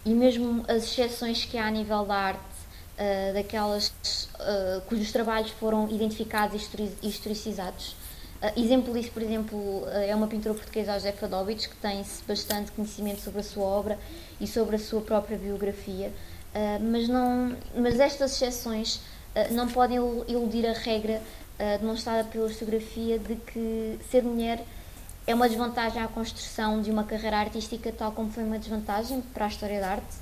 E 0.05 0.11
mesmo 0.11 0.63
as 0.69 0.83
exceções 0.83 1.43
que 1.43 1.57
há 1.57 1.67
a 1.67 1.71
nível 1.71 2.05
da 2.05 2.15
arte, 2.15 2.39
uh, 2.39 3.33
daquelas 3.33 3.89
uh, 3.89 4.81
cujos 4.87 5.11
trabalhos 5.11 5.51
foram 5.51 5.89
identificados 5.89 6.69
e 7.01 7.07
historicizados. 7.07 7.97
exemplo 8.55 8.93
disso, 8.93 9.11
por 9.11 9.21
exemplo, 9.21 9.83
é 9.89 10.15
uma 10.15 10.27
pintora 10.27 10.55
portuguesa, 10.55 10.93
Josefa 10.93 11.27
Dobitz, 11.27 11.65
que 11.65 11.75
tem 11.75 12.01
bastante 12.25 12.71
conhecimento 12.71 13.19
sobre 13.19 13.41
a 13.41 13.43
sua 13.43 13.65
obra 13.65 13.99
e 14.39 14.47
sobre 14.47 14.77
a 14.77 14.79
sua 14.79 15.01
própria 15.01 15.37
biografia, 15.37 16.13
mas, 16.81 17.07
não, 17.07 17.55
mas 17.75 17.99
estas 17.99 18.33
exceções 18.33 18.99
não 19.51 19.67
podem 19.67 19.97
iludir 20.27 20.67
a 20.67 20.73
regra 20.73 21.21
uh, 21.59 21.79
demonstrada 21.79 22.23
pela 22.25 22.49
historiografia 22.49 23.19
de 23.19 23.35
que 23.35 23.99
ser 24.09 24.23
mulher 24.23 24.63
é 25.25 25.33
uma 25.33 25.47
desvantagem 25.47 26.01
à 26.01 26.07
construção 26.07 26.81
de 26.81 26.91
uma 26.91 27.03
carreira 27.03 27.37
artística, 27.37 27.91
tal 27.91 28.11
como 28.11 28.29
foi 28.29 28.43
uma 28.43 28.59
desvantagem 28.59 29.21
para 29.33 29.45
a 29.45 29.47
história 29.47 29.79
da 29.79 29.91
arte, 29.91 30.15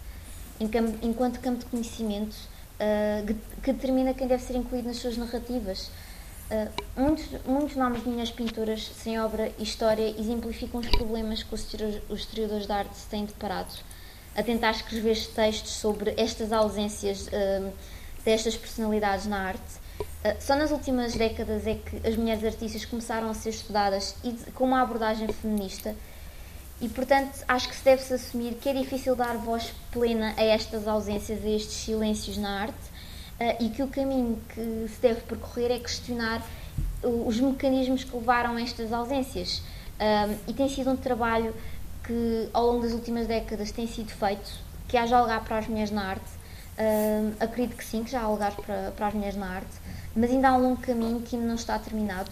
enquanto 1.02 1.40
campo 1.40 1.60
de 1.60 1.66
conhecimento 1.66 2.36
uh, 2.36 3.36
que 3.64 3.74
determina 3.74 4.14
quem 4.14 4.28
deve 4.28 4.44
ser 4.44 4.56
incluído 4.56 4.88
nas 4.88 4.98
suas 4.98 5.18
narrativas. 5.18 5.90
Uh, 6.52 7.02
muitos, 7.02 7.26
muitos 7.46 7.76
nomes 7.76 8.04
de 8.04 8.10
minhas 8.10 8.30
pintoras 8.30 8.92
sem 8.96 9.20
obra 9.20 9.52
e 9.58 9.64
história 9.64 10.14
exemplificam 10.20 10.82
os 10.82 10.88
problemas 10.88 11.42
que 11.42 11.56
os 11.56 11.62
historiadores 12.20 12.68
da 12.68 12.76
arte 12.78 12.96
se 12.96 13.08
têm 13.08 13.26
deparado 13.26 13.74
a 14.36 14.44
tentar 14.44 14.72
escrever 14.72 15.18
textos 15.28 15.72
sobre 15.72 16.14
estas 16.18 16.52
ausências 16.52 17.28
uh, 17.28 17.74
destas 18.24 18.56
personalidades 18.56 19.26
na 19.26 19.40
arte 19.40 19.81
só 20.40 20.56
nas 20.56 20.72
últimas 20.72 21.14
décadas 21.14 21.66
é 21.66 21.76
que 21.76 22.08
as 22.08 22.16
mulheres 22.16 22.44
artistas 22.44 22.86
começaram 22.86 23.30
a 23.30 23.34
ser 23.34 23.50
estudadas 23.50 24.16
e 24.24 24.34
com 24.54 24.66
uma 24.66 24.82
abordagem 24.82 25.28
feminista 25.30 25.96
e, 26.82 26.90
portanto, 26.90 27.44
acho 27.48 27.70
que 27.70 27.76
se 27.76 27.84
deve-se 27.86 28.12
assumir 28.12 28.56
que 28.56 28.68
é 28.68 28.74
difícil 28.74 29.16
dar 29.16 29.38
voz 29.38 29.72
plena 29.92 30.34
a 30.36 30.44
estas 30.44 30.88
ausências, 30.88 31.46
a 31.46 31.50
estes 31.50 31.76
silêncios 31.76 32.38
na 32.38 32.62
arte 32.62 32.74
uh, 33.40 33.64
e 33.64 33.70
que 33.70 33.84
o 33.84 33.88
caminho 33.88 34.42
que 34.50 34.88
se 34.90 35.00
deve 35.00 35.22
percorrer 35.22 35.72
é 35.72 35.78
questionar 35.78 36.42
os 37.04 37.40
mecanismos 37.40 38.04
que 38.04 38.16
levaram 38.16 38.56
a 38.56 38.62
estas 38.62 38.92
ausências. 38.92 39.60
Uh, 40.00 40.36
e 40.48 40.54
tem 40.54 40.68
sido 40.68 40.90
um 40.90 40.96
trabalho 40.96 41.54
que, 42.04 42.50
ao 42.52 42.66
longo 42.66 42.82
das 42.82 42.94
últimas 42.94 43.28
décadas, 43.28 43.72
tem 43.72 43.86
sido 43.86 44.10
feito, 44.10 44.52
que 44.88 44.98
haja 44.98 45.22
lugar 45.22 45.44
para 45.44 45.60
as 45.60 45.68
mulheres 45.68 45.92
na 45.92 46.04
arte. 46.04 46.32
Uh, 46.80 47.36
acredito 47.40 47.78
que 47.78 47.86
sim, 47.86 48.04
que 48.04 48.10
já 48.10 48.22
há 48.22 48.28
lugar 48.28 48.56
para, 48.56 48.92
para 48.98 49.08
as 49.08 49.14
mulheres 49.14 49.36
na 49.36 49.48
arte 49.48 49.76
mas 50.16 50.30
ainda 50.30 50.50
há 50.50 50.54
um 50.54 50.62
longo 50.62 50.82
caminho 50.82 51.22
que 51.22 51.36
ainda 51.36 51.48
não 51.48 51.56
está 51.56 51.78
terminado. 51.80 52.32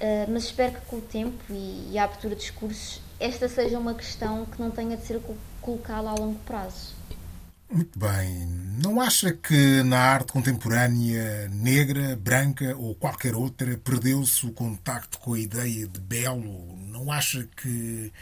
Uh, 0.00 0.30
mas 0.30 0.44
espero 0.44 0.74
que 0.74 0.80
com 0.82 0.96
o 0.96 1.00
tempo 1.00 1.42
e, 1.50 1.90
e, 1.92 1.98
a 1.98 2.04
abertura 2.04 2.36
de 2.36 2.42
discursos 2.42 3.00
esta 3.18 3.48
seja 3.48 3.78
uma 3.78 3.94
questão 3.94 4.46
que 4.46 4.60
não 4.60 4.70
tenha 4.70 4.96
de 4.96 5.04
ser 5.04 5.20
colocada 5.60 6.08
a 6.08 6.14
longo 6.14 6.38
prazo. 6.40 6.94
Muito 7.70 7.98
bem. 7.98 8.46
Não 8.82 9.00
acha 9.00 9.32
que 9.32 9.82
na 9.82 9.98
arte 9.98 10.32
contemporânea 10.32 11.48
negra, 11.48 12.16
branca 12.16 12.74
ou 12.76 12.94
qualquer 12.94 13.34
outra 13.34 13.76
perdeu-se 13.76 14.46
o 14.46 14.52
contacto 14.52 15.18
com 15.18 15.34
a 15.34 15.38
ideia 15.38 15.86
de 15.86 16.00
belo? 16.00 16.78
Não 16.86 17.12
acha 17.12 17.46
que 17.56 18.12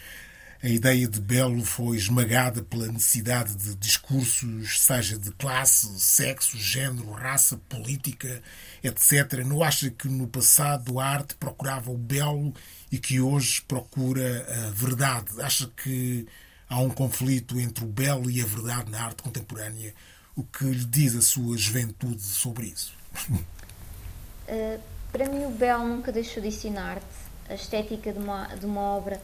a 0.66 0.68
ideia 0.68 1.06
de 1.06 1.20
belo 1.20 1.64
foi 1.64 1.96
esmagada 1.96 2.60
pela 2.60 2.88
necessidade 2.88 3.54
de 3.54 3.76
discursos, 3.76 4.82
seja 4.82 5.16
de 5.16 5.30
classe, 5.30 5.86
sexo, 6.00 6.58
género, 6.58 7.12
raça, 7.12 7.56
política, 7.68 8.42
etc. 8.82 9.44
Não 9.46 9.62
acha 9.62 9.90
que 9.90 10.08
no 10.08 10.26
passado 10.26 10.98
a 10.98 11.06
arte 11.06 11.36
procurava 11.36 11.92
o 11.92 11.96
belo 11.96 12.52
e 12.90 12.98
que 12.98 13.20
hoje 13.20 13.62
procura 13.62 14.44
a 14.66 14.70
verdade? 14.70 15.40
Acha 15.40 15.68
que 15.68 16.26
há 16.68 16.80
um 16.80 16.90
conflito 16.90 17.60
entre 17.60 17.84
o 17.84 17.88
belo 17.88 18.28
e 18.28 18.42
a 18.42 18.44
verdade 18.44 18.90
na 18.90 19.04
arte 19.04 19.22
contemporânea? 19.22 19.94
O 20.34 20.42
que 20.42 20.64
lhe 20.64 20.84
diz 20.84 21.14
a 21.14 21.22
sua 21.22 21.56
juventude 21.56 22.22
sobre 22.22 22.66
isso? 22.66 22.92
Uh, 23.30 24.80
para 25.12 25.28
mim, 25.28 25.44
o 25.44 25.50
belo 25.50 25.86
nunca 25.86 26.10
deixou 26.10 26.42
de 26.42 26.48
ensinar 26.48 26.94
arte. 26.94 27.06
A 27.48 27.54
estética 27.54 28.12
de 28.12 28.18
uma, 28.18 28.46
de 28.56 28.66
uma 28.66 28.80
obra 28.80 29.22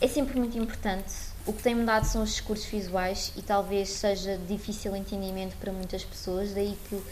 é 0.00 0.08
sempre 0.08 0.38
muito 0.38 0.56
importante. 0.58 1.14
O 1.46 1.52
que 1.52 1.62
tem 1.62 1.74
mudado 1.74 2.04
são 2.04 2.22
os 2.22 2.30
discursos 2.30 2.66
visuais 2.66 3.32
e 3.36 3.42
talvez 3.42 3.88
seja 3.88 4.38
difícil 4.46 4.94
entendimento 4.94 5.56
para 5.56 5.72
muitas 5.72 6.04
pessoas, 6.04 6.52
daí 6.52 6.76
que 6.88 6.94
uh, 6.94 7.04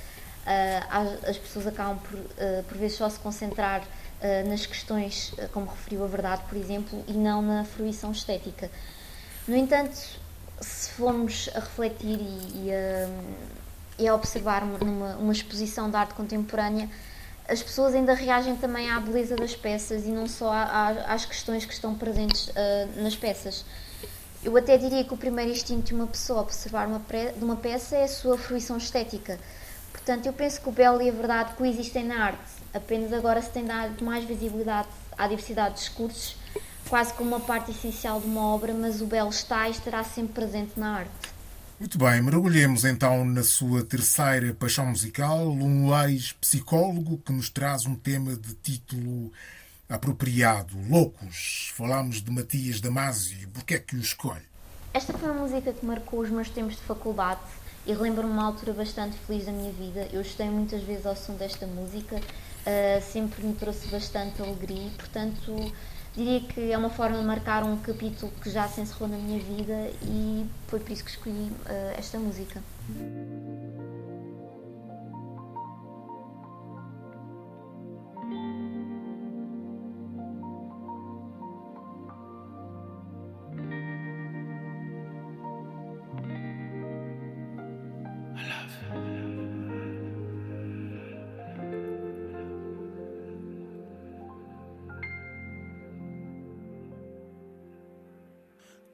as 1.27 1.39
pessoas 1.39 1.67
acabam 1.67 1.99
por, 1.99 2.19
uh, 2.19 2.63
por 2.69 2.77
vezes 2.77 2.99
só 2.99 3.09
se 3.09 3.19
concentrar 3.19 3.81
uh, 3.83 4.49
nas 4.49 4.67
questões, 4.67 5.33
como 5.53 5.67
referiu 5.67 6.05
a 6.05 6.07
verdade, 6.07 6.43
por 6.49 6.57
exemplo, 6.57 7.03
e 7.09 7.13
não 7.13 7.41
na 7.41 7.65
fruição 7.65 8.13
estética. 8.13 8.71
No 9.49 9.57
entanto, 9.57 9.97
se 10.61 10.91
formos 10.91 11.49
a 11.55 11.61
refletir 11.61 12.19
e, 12.21 12.67
e, 12.67 12.71
a, 12.73 13.09
e 13.99 14.09
a 14.09 14.15
observar 14.15 14.65
numa 14.65 15.17
uma 15.17 15.33
exposição 15.33 15.91
de 15.91 15.97
arte 15.97 16.15
contemporânea, 16.15 16.91
as 17.49 17.63
pessoas 17.63 17.95
ainda 17.95 18.15
reagem 18.15 18.57
também 18.57 18.91
à 18.91 18.99
beleza 18.99 19.37
das 19.37 19.55
peças 19.55 20.05
e 20.05 20.09
não 20.09 20.27
só 20.27 20.51
às 21.07 21.25
questões 21.25 21.65
que 21.65 21.73
estão 21.73 21.95
presentes 21.95 22.49
uh, 22.49 23.03
nas 23.03 23.15
peças. 23.15 23.65
Eu 24.43 24.57
até 24.57 24.77
diria 24.77 25.05
que 25.05 25.15
o 25.15 25.17
primeiro 25.17 25.51
instinto 25.51 25.87
de 25.87 25.95
uma 25.95 26.07
pessoa 26.07 26.43
observar 26.43 26.87
uma, 26.87 27.01
de 27.37 27.45
uma 27.45 27.57
peça 27.57 27.97
é 27.97 28.05
a 28.05 28.09
sua 28.09 28.37
fruição 28.37 28.77
estética. 28.77 29.39
Portanto, 29.93 30.27
eu 30.27 30.33
penso 30.33 30.61
que 30.61 30.69
o 30.69 30.73
belo 30.73 31.01
e 31.03 31.09
a 31.09 31.13
verdade 31.13 31.55
coexistem 31.55 32.05
na 32.05 32.27
arte, 32.27 32.39
apenas 32.73 33.13
agora 33.13 33.41
se 33.41 33.51
tem 33.51 33.65
dado 33.65 34.05
mais 34.05 34.25
visibilidade 34.25 34.89
à 35.17 35.27
diversidade 35.27 35.75
de 35.75 35.81
discursos, 35.81 36.37
quase 36.89 37.13
como 37.15 37.31
uma 37.31 37.41
parte 37.41 37.71
essencial 37.71 38.21
de 38.21 38.27
uma 38.27 38.55
obra, 38.55 38.73
mas 38.75 39.01
o 39.01 39.07
belo 39.07 39.31
está 39.31 39.69
e 39.69 39.73
estará 39.73 40.05
sempre 40.05 40.35
presente 40.35 40.79
na 40.79 40.99
arte. 40.99 41.36
Muito 41.79 41.99
bem, 41.99 42.23
mergulhemos 42.23 42.87
então 42.87 43.23
na 43.23 43.43
sua 43.43 43.85
terceira 43.85 44.55
paixão 44.55 44.87
musical, 44.87 45.47
um 45.47 45.95
ex-psicólogo 46.09 47.19
que 47.19 47.31
nos 47.31 47.51
traz 47.51 47.85
um 47.85 47.95
tema 47.95 48.35
de 48.35 48.55
título 48.55 49.31
apropriado, 49.87 50.75
Loucos. 50.89 51.71
Falamos 51.75 52.23
de 52.23 52.31
Matias 52.31 52.81
Damasio, 52.81 53.47
que 53.67 53.75
é 53.75 53.79
que 53.79 53.95
o 53.95 54.01
escolhe? 54.01 54.41
Esta 54.95 55.13
foi 55.13 55.31
uma 55.31 55.43
música 55.43 55.71
que 55.71 55.85
marcou 55.85 56.21
os 56.21 56.31
meus 56.31 56.49
tempos 56.49 56.77
de 56.77 56.83
faculdade 56.83 57.43
e 57.87 57.93
lembro-me 57.93 58.33
uma 58.33 58.45
altura 58.45 58.73
bastante 58.73 59.19
feliz 59.27 59.45
da 59.45 59.53
minha 59.53 59.73
vida. 59.73 60.09
Eu 60.11 60.23
estudei 60.23 60.49
muitas 60.49 60.83
vezes 60.83 61.05
ao 61.05 61.15
som 61.15 61.35
desta 61.35 61.67
música, 61.67 62.17
uh, 62.17 63.13
sempre 63.13 63.45
me 63.45 63.53
trouxe 63.55 63.87
bastante 63.89 64.41
alegria 64.41 64.87
e, 64.87 64.91
portanto, 64.93 65.73
diria 66.17 66.41
que 66.41 66.73
é 66.73 66.79
uma 66.79 66.89
forma 66.89 67.19
de 67.19 67.25
marcar 67.25 67.63
um 67.63 67.77
capítulo 67.77 68.33
que 68.43 68.51
já 68.51 68.67
se 68.67 68.81
encerrou 68.81 69.09
na 69.09 69.19
minha 69.19 69.39
vida 69.39 69.91
e 70.03 70.47
foi 70.67 70.81
por 70.81 70.91
isso 70.91 71.05
que 71.05 71.11
escolhi 71.11 71.53
uh, 71.67 71.99
esta 71.99 72.19
música. 72.19 72.63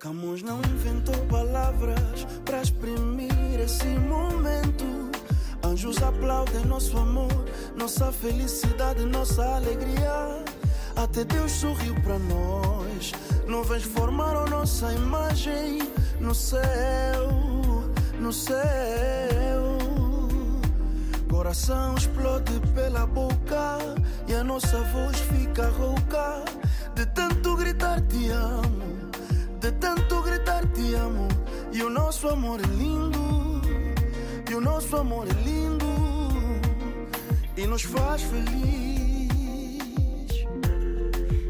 Camões 0.02 0.42
não 0.42 0.58
inventou 0.58 1.14
palavras 1.26 2.26
para 2.44 2.60
exprimir 2.60 3.60
esse 3.60 3.86
momento. 3.86 4.84
Anjos 5.64 6.02
aplaudem 6.02 6.64
nosso 6.64 6.98
amor, 6.98 7.44
nossa 7.76 8.10
felicidade, 8.10 9.04
nossa 9.04 9.44
alegria. 9.44 10.42
Até 10.96 11.22
Deus 11.22 11.52
sorriu 11.52 11.94
para 12.02 12.18
nós. 12.18 13.12
Nuvens 13.46 13.84
formaram 13.84 14.44
nossa 14.46 14.92
imagem 14.92 15.78
no 16.18 16.34
céu, 16.34 17.28
no 18.18 18.32
céu. 18.32 18.58
Coração 21.30 21.94
explode 21.94 22.58
pela 22.74 23.06
boca 23.06 23.78
e 24.26 24.34
a 24.34 24.42
nossa 24.42 24.80
voz 24.80 25.16
fica 25.20 25.68
rouca 25.68 26.42
de 26.96 27.06
tanto 27.06 27.56
gritar 27.56 28.00
te 28.02 28.28
amo, 28.30 28.81
tanto 29.72 30.22
gritar 30.22 30.66
te 30.68 30.94
amo. 30.94 31.28
E 31.72 31.82
o 31.82 31.90
nosso 31.90 32.28
amor 32.28 32.60
é 32.60 32.66
lindo, 32.76 33.62
e 34.50 34.54
o 34.54 34.60
nosso 34.60 34.96
amor 34.96 35.26
é 35.26 35.32
lindo 35.42 35.92
e 37.56 37.66
nos 37.66 37.82
faz 37.82 38.22
feliz. 38.22 39.32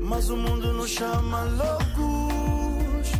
Mas 0.00 0.28
o 0.30 0.36
mundo 0.36 0.72
nos 0.72 0.90
chama 0.90 1.42
loucos 1.44 3.10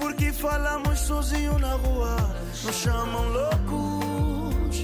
porque 0.00 0.32
falamos 0.32 1.00
sozinho 1.00 1.58
na 1.58 1.74
rua. 1.74 2.16
Nos 2.64 2.76
chamam 2.76 3.28
loucos 3.28 4.82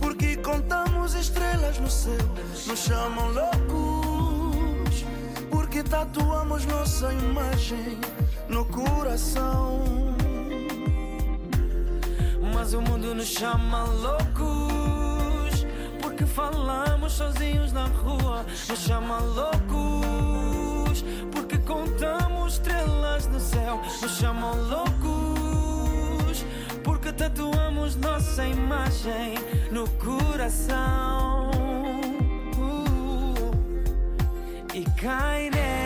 porque 0.00 0.36
contamos 0.36 1.14
estrelas 1.14 1.78
no 1.78 1.90
céu. 1.90 2.28
Nos 2.66 2.78
chamam 2.78 3.28
loucos 3.32 5.04
porque 5.50 5.82
tatuamos 5.82 6.64
nossa 6.66 7.12
imagem 7.12 7.98
no 8.48 8.64
coração. 8.64 9.82
Mas 12.54 12.72
o 12.74 12.80
mundo 12.80 13.14
nos 13.14 13.28
chama 13.28 13.84
loucos 13.84 15.66
porque 16.00 16.26
falamos 16.26 17.12
sozinhos 17.12 17.72
na 17.72 17.86
rua. 17.86 18.44
Nos 18.68 18.78
chama 18.80 19.18
loucos 19.18 21.04
porque 21.32 21.58
contamos 21.58 22.54
estrelas 22.54 23.26
no 23.26 23.40
céu. 23.40 23.80
Nos 24.02 24.18
chamam 24.18 24.54
loucos 24.68 26.44
porque 26.82 27.12
tatuamos 27.12 27.96
nossa 27.96 28.44
imagem 28.46 29.34
no 29.70 29.88
coração. 29.90 31.50
Uh, 32.56 33.50
e 34.74 34.84
cai 35.00 35.50
neve 35.50 35.68
em 35.74 35.77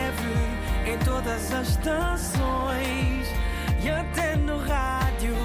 todas 1.13 1.53
as 1.53 1.69
estações 1.69 3.27
e 3.83 3.89
até 3.89 4.35
no 4.35 4.57
rádio 4.57 5.35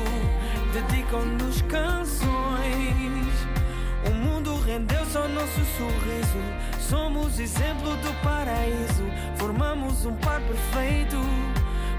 dedicam-nos 0.72 1.60
canções. 1.62 3.28
O 4.08 4.14
mundo 4.14 4.58
rendeu-se 4.60 5.18
ao 5.18 5.28
nosso 5.28 5.60
sorriso. 5.76 6.40
Somos 6.80 7.38
exemplo 7.38 7.90
do 7.96 8.22
paraíso. 8.22 9.04
Formamos 9.36 10.06
um 10.06 10.14
par 10.16 10.40
perfeito. 10.40 11.18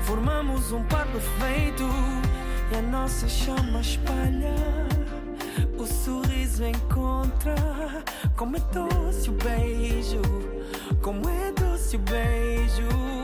Formamos 0.02 0.72
um 0.72 0.84
par 0.86 1.06
perfeito. 1.06 1.88
E 2.72 2.76
a 2.76 2.82
nossa 2.82 3.28
chama 3.28 3.82
espalha. 3.82 4.56
O 5.78 5.86
sorriso 5.86 6.66
encontra. 6.66 7.56
Como 8.36 8.58
é 8.58 8.60
doce 8.74 9.30
o 9.30 9.34
beijo. 9.34 10.22
Como 11.04 11.30
é 11.30 11.52
doce 11.52 11.98
o 11.98 12.00
beijo. 12.00 13.19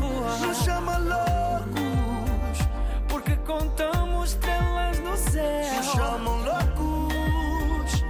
Rua. 0.00 0.36
nos 0.46 0.58
chama 0.64 0.98
loucos, 0.98 2.58
Porque 3.08 3.36
contamos 3.36 4.30
estrelas 4.30 4.98
no 5.00 5.16
céu. 5.16 5.76
nos 5.76 5.86
chamam 5.92 6.36
loucos, 6.42 8.04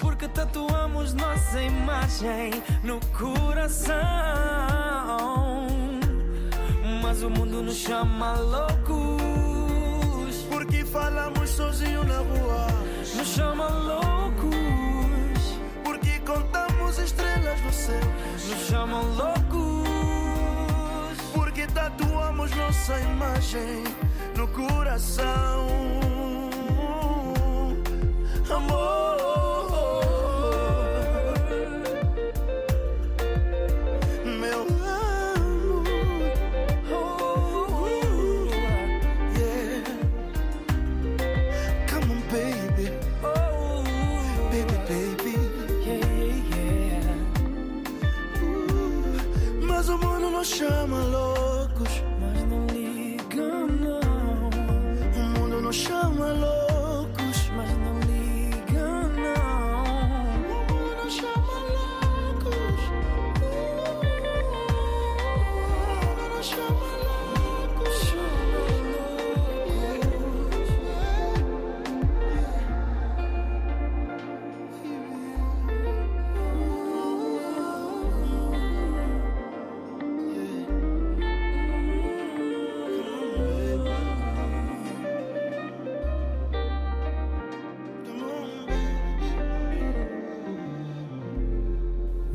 Porque 0.00 0.28
tatuamos 0.28 1.14
nossa 1.14 1.60
imagem 1.62 2.50
no 2.82 3.00
coração. 3.18 3.94
Mas 7.02 7.22
o 7.22 7.30
mundo 7.30 7.62
nos 7.62 7.76
chama 7.76 8.34
loucos. 8.38 9.24
porque 10.50 10.84
falamos 10.84 11.50
sozinho 11.50 12.04
na 12.04 12.18
rua, 12.18 12.66
Nos 13.16 13.28
chama 13.28 13.68
loucos. 13.68 14.54
porque 15.84 16.18
contamos 16.20 16.98
estrelas 16.98 17.60
no 17.62 17.72
céu, 17.72 18.00
Nos 18.48 18.66
chamam 18.68 19.02
loucos. 19.16 19.53
Tatuamos 21.74 22.50
nossa 22.54 22.98
imagem 23.00 23.84
no 24.36 24.46
coração. 24.48 25.66
Amor, 28.50 29.03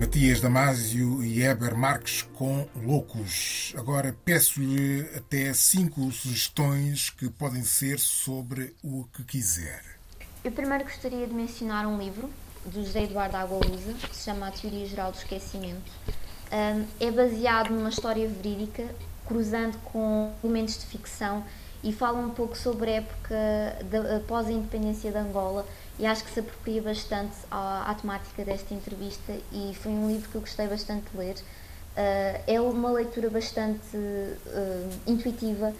Matias 0.09 0.41
Damasio 0.41 1.23
e 1.23 1.43
Heber 1.43 1.77
Marques 1.77 2.23
com 2.33 2.67
Loucos. 2.75 3.75
Agora 3.77 4.15
peço-lhe 4.25 5.01
até 5.15 5.53
cinco 5.53 6.11
sugestões 6.11 7.11
que 7.11 7.29
podem 7.29 7.63
ser 7.63 7.99
sobre 7.99 8.73
o 8.83 9.05
que 9.13 9.23
quiser. 9.23 9.83
Eu 10.43 10.51
primeiro 10.51 10.83
gostaria 10.85 11.27
de 11.27 11.33
mencionar 11.33 11.85
um 11.85 11.99
livro 11.99 12.27
do 12.65 12.83
José 12.83 13.03
Eduardo 13.03 13.37
Agualusa, 13.37 13.93
que 13.93 14.15
se 14.15 14.23
chama 14.23 14.47
A 14.47 14.51
Teoria 14.51 14.87
Geral 14.87 15.11
do 15.11 15.17
Esquecimento. 15.19 15.91
É 16.99 17.11
baseado 17.11 17.69
numa 17.69 17.89
história 17.89 18.27
verídica, 18.27 18.87
cruzando 19.27 19.77
com 19.83 20.33
elementos 20.43 20.79
de 20.79 20.87
ficção 20.87 21.45
e 21.83 21.93
fala 21.93 22.17
um 22.17 22.31
pouco 22.31 22.57
sobre 22.57 22.89
a 22.89 22.95
época 22.95 23.35
da, 23.91 24.17
após 24.17 24.47
a 24.47 24.51
independência 24.51 25.11
de 25.11 25.17
Angola 25.19 25.67
e 25.99 26.05
acho 26.05 26.23
que 26.23 26.31
se 26.31 26.39
apropria 26.39 26.81
bastante 26.81 27.35
à, 27.51 27.91
à 27.91 27.93
temática 27.93 28.45
desta 28.45 28.73
entrevista 28.73 29.33
e 29.51 29.75
foi 29.75 29.91
um 29.91 30.07
livro 30.07 30.29
que 30.29 30.35
eu 30.35 30.41
gostei 30.41 30.65
bastante 30.65 31.11
de 31.11 31.17
ler. 31.17 31.35
Uh, 31.35 32.41
é 32.47 32.61
uma 32.61 32.89
leitura 32.91 33.29
bastante 33.29 33.97
uh, 33.97 34.89
intuitiva 35.05 35.73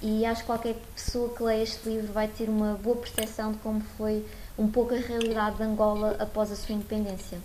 e 0.00 0.24
acho 0.24 0.40
que 0.40 0.46
qualquer 0.46 0.74
pessoa 0.94 1.34
que 1.34 1.42
leia 1.42 1.62
este 1.62 1.86
livro 1.86 2.10
vai 2.12 2.26
ter 2.28 2.48
uma 2.48 2.74
boa 2.82 2.96
percepção 2.96 3.52
de 3.52 3.58
como 3.58 3.82
foi 3.98 4.24
um 4.56 4.68
pouco 4.68 4.94
a 4.94 4.98
realidade 4.98 5.56
de 5.56 5.64
Angola 5.64 6.16
após 6.18 6.50
a 6.50 6.56
sua 6.56 6.74
independência. 6.74 7.38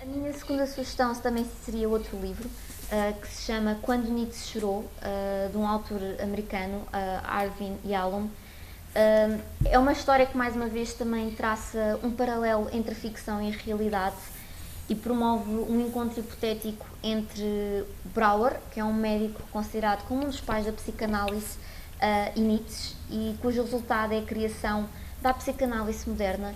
A 0.00 0.04
minha 0.04 0.32
segunda 0.32 0.64
sugestão 0.68 1.12
também 1.16 1.44
seria 1.64 1.88
outro 1.88 2.16
livro 2.20 2.48
uh, 2.48 3.20
que 3.20 3.26
se 3.26 3.42
chama 3.42 3.76
Quando 3.82 4.08
Nietzsche 4.08 4.52
Chorou, 4.52 4.88
de 5.50 5.56
um 5.58 5.66
autor 5.66 5.98
americano, 6.22 6.86
Arvin 7.24 7.76
Yalom. 7.84 8.28
É 9.64 9.78
uma 9.78 9.92
história 9.92 10.24
que 10.24 10.36
mais 10.36 10.56
uma 10.56 10.68
vez 10.68 10.94
também 10.94 11.30
traça 11.30 11.98
um 12.02 12.10
paralelo 12.10 12.68
entre 12.72 12.94
ficção 12.94 13.42
e 13.42 13.50
realidade 13.50 14.16
e 14.88 14.94
promove 14.94 15.50
um 15.50 15.86
encontro 15.86 16.20
hipotético 16.20 16.86
entre 17.02 17.84
Brouwer, 18.14 18.58
que 18.70 18.80
é 18.80 18.84
um 18.84 18.94
médico 18.94 19.42
considerado 19.50 20.06
como 20.06 20.24
um 20.24 20.26
dos 20.26 20.40
pais 20.40 20.64
da 20.64 20.72
psicanálise, 20.72 21.58
uh, 21.96 22.32
e 22.34 22.40
Nietzsche, 22.40 22.94
e 23.10 23.36
cujo 23.42 23.62
resultado 23.62 24.12
é 24.12 24.18
a 24.18 24.22
criação 24.22 24.88
da 25.20 25.34
psicanálise 25.34 26.08
moderna. 26.08 26.54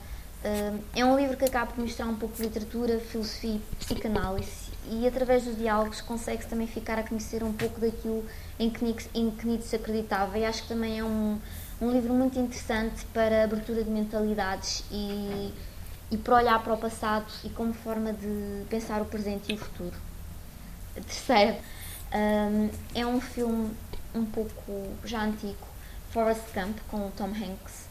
É 0.97 1.05
um 1.05 1.19
livro 1.19 1.37
que 1.37 1.45
acaba 1.45 1.71
por 1.71 1.83
misturar 1.83 2.11
um 2.11 2.17
pouco 2.17 2.35
de 2.35 2.45
literatura, 2.45 2.99
filosofia 2.99 3.57
e 3.57 3.77
psicanálise, 3.77 4.71
e 4.91 5.07
através 5.07 5.45
dos 5.45 5.55
diálogos 5.59 6.01
consegue-se 6.01 6.49
também 6.49 6.67
ficar 6.67 6.99
a 6.99 7.03
conhecer 7.03 7.45
um 7.45 7.53
pouco 7.53 7.79
daquilo 7.79 8.25
em 8.59 8.71
que 8.71 8.83
Nietzsche, 8.83 9.11
em 9.15 9.31
que 9.31 9.47
Nietzsche 9.47 9.77
acreditava, 9.77 10.39
e 10.39 10.47
acho 10.47 10.63
que 10.63 10.69
também 10.69 10.99
é 10.99 11.05
um, 11.05 11.39
um 11.81 11.91
livro 11.91 12.13
muito 12.13 12.39
interessante 12.39 13.05
para 13.07 13.45
abertura 13.45 13.83
de 13.83 13.91
mentalidades 13.91 14.85
e 14.91 15.53
e 16.11 16.17
para 16.17 16.37
olhar 16.37 16.63
para 16.63 16.75
o 16.75 16.77
passado 16.77 17.27
e 17.45 17.49
como 17.51 17.73
forma 17.73 18.13
de 18.13 18.65
pensar 18.69 19.01
o 19.01 19.05
presente 19.05 19.53
e 19.53 19.55
o 19.55 19.59
futuro. 19.59 19.97
A 20.97 21.01
terceira 21.01 21.59
um, 22.13 22.71
é 22.95 23.07
um 23.07 23.21
filme 23.21 23.71
um 24.15 24.25
pouco 24.25 24.89
já 25.05 25.23
antigo, 25.23 25.67
Forrest 26.11 26.43
Gump, 26.53 26.77
com 26.91 27.07
o 27.07 27.13
Tom 27.17 27.29
Hanks, 27.29 27.87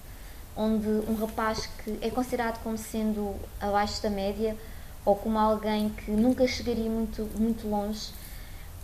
onde 0.55 0.89
um 1.09 1.15
rapaz 1.15 1.69
que 1.83 1.97
é 2.01 2.09
considerado 2.09 2.61
como 2.61 2.77
sendo 2.77 3.35
abaixo 3.61 4.03
da 4.03 4.09
média 4.09 4.57
ou 5.05 5.15
como 5.15 5.39
alguém 5.39 5.89
que 5.89 6.11
nunca 6.11 6.45
chegaria 6.45 6.89
muito, 6.89 7.21
muito 7.37 7.69
longe, 7.69 8.11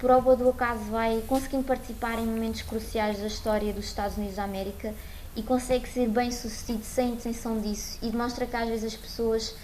por 0.06 0.12
obra 0.12 0.36
do 0.36 0.47
acaso 0.47 0.84
vai 0.91 1.24
conseguindo 1.28 1.64
participar 1.64 2.20
em 2.20 2.28
momentos 2.28 2.62
cruciais 2.62 3.18
da 3.18 3.26
história 3.26 3.74
dos 3.74 3.86
Estados 3.86 4.16
Unidos 4.16 4.36
da 4.36 4.43
América 4.43 4.93
e 5.36 5.41
consegue 5.41 5.89
ser 5.89 6.08
bem 6.08 6.32
sucedido 6.32 6.84
sem 6.84 7.14
intenção 7.14 7.60
disso 7.60 7.97
e 8.03 8.12
demonstra 8.12 8.45
que 8.45 8.56
às 8.56 8.70
vezes 8.70 8.93
as 8.93 8.95
pessoas 8.95 9.56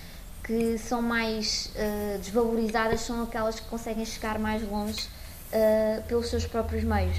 que 0.43 0.79
são 0.79 0.99
mais 0.99 1.71
uh, 1.75 2.17
desvalorizadas 2.17 3.01
são 3.01 3.21
aquelas 3.21 3.59
que 3.59 3.67
conseguem 3.67 4.03
chegar 4.03 4.39
mais 4.39 4.67
longe 4.67 5.07
uh, 5.53 6.01
pelos 6.07 6.25
seus 6.25 6.47
próprios 6.47 6.83
meios. 6.83 7.17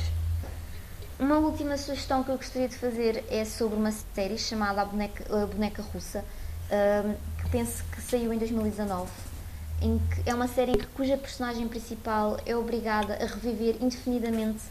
Uma 1.16 1.39
última 1.39 1.79
sugestão 1.79 2.25
que 2.25 2.31
eu 2.33 2.37
gostaria 2.37 2.66
de 2.66 2.77
fazer 2.77 3.25
é 3.31 3.45
sobre 3.45 3.77
uma 3.77 3.93
série 3.93 4.37
chamada 4.37 4.83
A 4.83 4.85
Boneca, 4.85 5.25
a 5.33 5.47
Boneca 5.47 5.81
Russa, 5.81 6.25
uh, 6.25 7.14
que 7.41 7.51
penso 7.51 7.85
que 7.85 8.01
saiu 8.03 8.33
em 8.33 8.39
2019, 8.39 9.09
em 9.83 9.99
que 9.99 10.30
é 10.30 10.35
uma 10.35 10.47
série 10.47 10.78
cuja 10.95 11.16
personagem 11.16 11.66
principal 11.68 12.39
é 12.47 12.57
obrigada 12.57 13.14
a 13.14 13.26
reviver 13.26 13.76
indefinidamente 13.80 14.62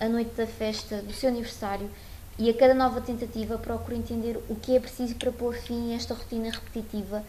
a 0.00 0.08
noite 0.08 0.32
da 0.36 0.46
festa 0.46 1.00
do 1.00 1.12
seu 1.12 1.28
aniversário 1.28 1.88
e 2.38 2.50
a 2.50 2.54
cada 2.54 2.74
nova 2.74 3.00
tentativa 3.00 3.56
procuro 3.56 3.96
entender 3.96 4.38
o 4.48 4.56
que 4.56 4.76
é 4.76 4.80
preciso 4.80 5.14
para 5.14 5.32
pôr 5.32 5.54
fim 5.54 5.92
a 5.92 5.96
esta 5.96 6.12
rotina 6.12 6.50
repetitiva 6.50 7.24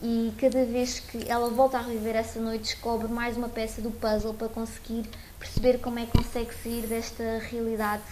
e 0.00 0.32
cada 0.38 0.64
vez 0.64 1.00
que 1.00 1.28
ela 1.28 1.50
volta 1.50 1.78
a 1.78 1.82
reviver 1.82 2.16
essa 2.16 2.40
noite 2.40 2.74
descobre 2.74 3.08
mais 3.08 3.36
uma 3.36 3.48
peça 3.48 3.82
do 3.82 3.90
puzzle 3.90 4.34
para 4.34 4.48
conseguir 4.48 5.04
perceber 5.38 5.78
como 5.78 5.98
é 5.98 6.06
que 6.06 6.12
consegue 6.12 6.52
sair 6.62 6.86
desta 6.86 7.38
realidade 7.50 8.02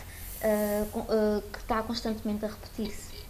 uh, 0.42 0.98
uh, 0.98 1.42
que 1.50 1.58
está 1.58 1.82
constantemente 1.82 2.44
a 2.44 2.48
repetir-se. 2.48 3.25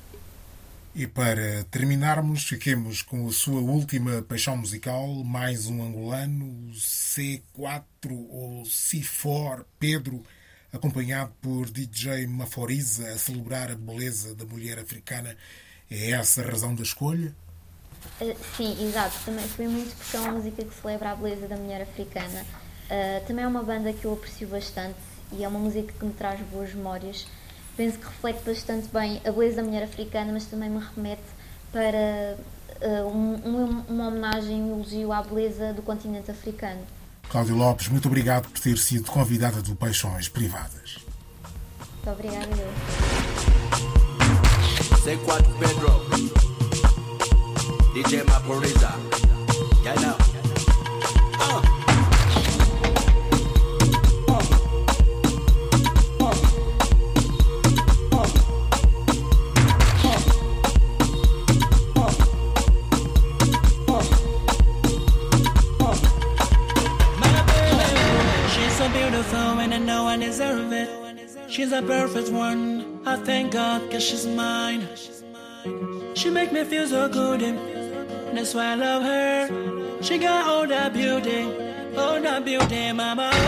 E 0.98 1.06
para 1.06 1.62
terminarmos, 1.64 2.44
fiquemos 2.44 3.02
com 3.02 3.28
a 3.28 3.30
sua 3.30 3.60
última 3.60 4.22
paixão 4.22 4.56
musical, 4.56 5.06
mais 5.22 5.66
um 5.66 5.82
angolano, 5.82 6.72
C4 6.72 7.84
ou 8.30 8.62
C4 8.62 9.66
Pedro 9.78 10.24
acompanhado 10.72 11.34
por 11.42 11.68
DJ 11.68 12.26
Maforiza 12.26 13.10
a 13.10 13.18
celebrar 13.18 13.70
a 13.70 13.74
beleza 13.74 14.34
da 14.34 14.46
mulher 14.46 14.78
africana. 14.78 15.36
É 15.90 16.12
essa 16.12 16.40
a 16.40 16.50
razão 16.50 16.74
da 16.74 16.82
escolha? 16.82 17.36
Uh, 18.18 18.34
sim, 18.56 18.88
exato. 18.88 19.18
Também 19.26 19.46
foi 19.48 19.68
muito 19.68 19.94
porque 19.96 20.16
é 20.16 20.20
uma 20.20 20.32
música 20.32 20.64
que 20.64 20.74
celebra 20.80 21.10
a 21.10 21.14
beleza 21.14 21.46
da 21.46 21.58
mulher 21.58 21.82
africana. 21.82 22.42
Uh, 22.86 23.26
também 23.26 23.44
é 23.44 23.48
uma 23.48 23.62
banda 23.62 23.92
que 23.92 24.06
eu 24.06 24.14
aprecio 24.14 24.48
bastante 24.48 24.96
e 25.32 25.44
é 25.44 25.48
uma 25.48 25.58
música 25.58 25.92
que 25.92 26.04
me 26.06 26.14
traz 26.14 26.40
boas 26.48 26.72
memórias. 26.72 27.26
Penso 27.76 27.98
que 27.98 28.06
reflete 28.06 28.42
bastante 28.44 28.88
bem 28.88 29.20
a 29.24 29.30
beleza 29.30 29.56
da 29.56 29.62
mulher 29.62 29.82
africana, 29.82 30.32
mas 30.32 30.46
também 30.46 30.70
me 30.70 30.82
remete 30.94 31.22
para 31.70 32.38
uh, 32.80 33.06
um, 33.06 33.34
um, 33.44 33.84
uma 33.88 34.08
homenagem, 34.08 34.62
um 34.62 34.76
elogio 34.76 35.12
à 35.12 35.22
beleza 35.22 35.74
do 35.74 35.82
continente 35.82 36.30
africano. 36.30 36.80
Cláudio 37.28 37.54
Lopes, 37.56 37.88
muito 37.88 38.06
obrigado 38.08 38.48
por 38.48 38.58
ter 38.60 38.78
sido 38.78 39.10
convidada 39.10 39.60
do 39.60 39.74
Paixões 39.74 40.28
Privadas. 40.28 40.98
Muito 41.96 42.10
obrigada, 42.10 42.48
eu. 42.56 42.72
C4 45.02 45.44
Pedro, 45.58 46.06
DJ 47.92 48.22
Maporiza, 48.24 48.94
yeah, 49.84 50.00
now. 50.00 50.25
She's 71.48 71.72
a 71.72 71.80
perfect 71.80 72.30
one. 72.30 73.00
I 73.06 73.16
thank 73.16 73.52
God 73.52 73.90
cause 73.90 74.04
she's 74.04 74.26
mine. 74.26 74.86
She 76.14 76.28
make 76.28 76.52
me 76.52 76.64
feel 76.64 76.86
so 76.86 77.08
good 77.08 77.40
and 77.40 78.36
that's 78.36 78.52
why 78.52 78.72
I 78.72 78.74
love 78.74 79.02
her. 79.02 80.02
She 80.02 80.18
got 80.18 80.46
all 80.46 80.66
that 80.66 80.92
beauty, 80.92 81.44
all 81.96 82.20
that 82.20 82.44
beauty, 82.44 82.92
mama. 82.92 83.30
Oh, 83.32 83.38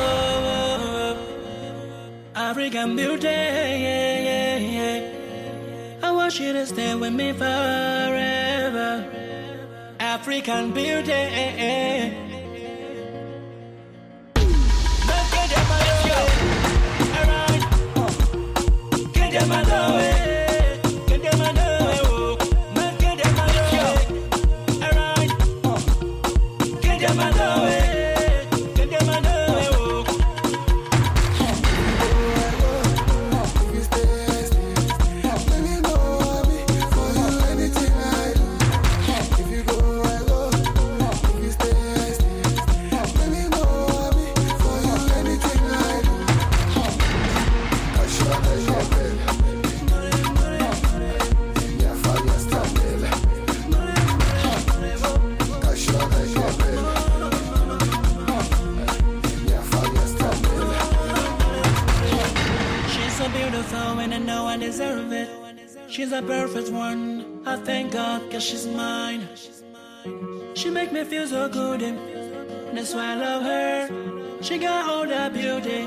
oh, 0.00 1.16
oh, 1.16 2.40
African 2.40 2.96
beauty, 2.96 3.26
yeah, 3.26 4.18
yeah, 4.28 4.58
yeah. 4.58 6.08
I 6.08 6.10
want 6.10 6.38
you 6.38 6.52
to 6.52 6.66
stay 6.66 6.94
with 6.94 7.14
me 7.14 7.32
forever. 7.32 9.08
African 9.98 10.72
beauty. 10.72 12.23
She's 65.94 66.10
a 66.10 66.22
perfect 66.22 66.70
one. 66.70 67.40
I 67.46 67.54
thank 67.54 67.92
God 67.92 68.28
cause 68.28 68.42
she's 68.42 68.66
mine. 68.66 69.28
She 70.54 70.68
make 70.68 70.90
me 70.90 71.04
feel 71.04 71.24
so 71.28 71.48
good 71.48 71.82
and 71.82 72.76
that's 72.76 72.92
why 72.92 73.12
I 73.12 73.14
love 73.14 73.42
her. 73.44 74.42
She 74.42 74.58
got 74.58 74.90
all 74.90 75.06
that 75.06 75.32
beauty, 75.32 75.84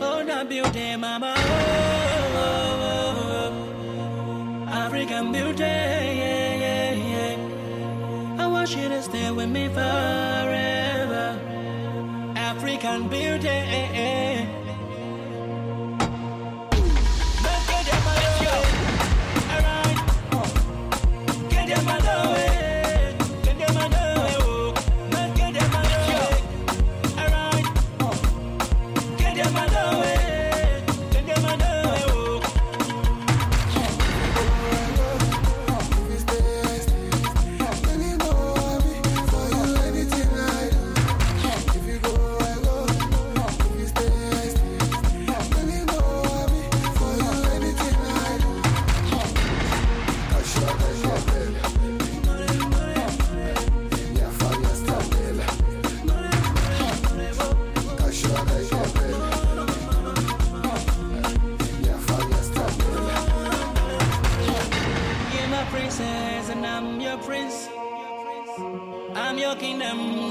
all 0.00 0.24
that 0.24 0.48
beauty, 0.48 0.94
mama. 0.94 1.34
Oh, 1.36 2.36
oh, 2.44 3.50
oh, 4.68 4.68
African 4.68 5.32
beauty, 5.32 5.64
yeah, 5.64 6.54
yeah, 6.64 6.92
yeah. 7.12 8.44
I 8.44 8.46
want 8.46 8.70
you 8.76 8.88
to 8.88 9.02
stay 9.02 9.32
with 9.32 9.50
me 9.50 9.66
forever. 9.66 11.36
African 12.36 13.08
beauty. 13.08 14.57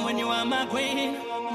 When 0.05 0.17
you 0.17 0.27
are 0.27 0.45
my 0.45 0.65
queen. 0.65 1.13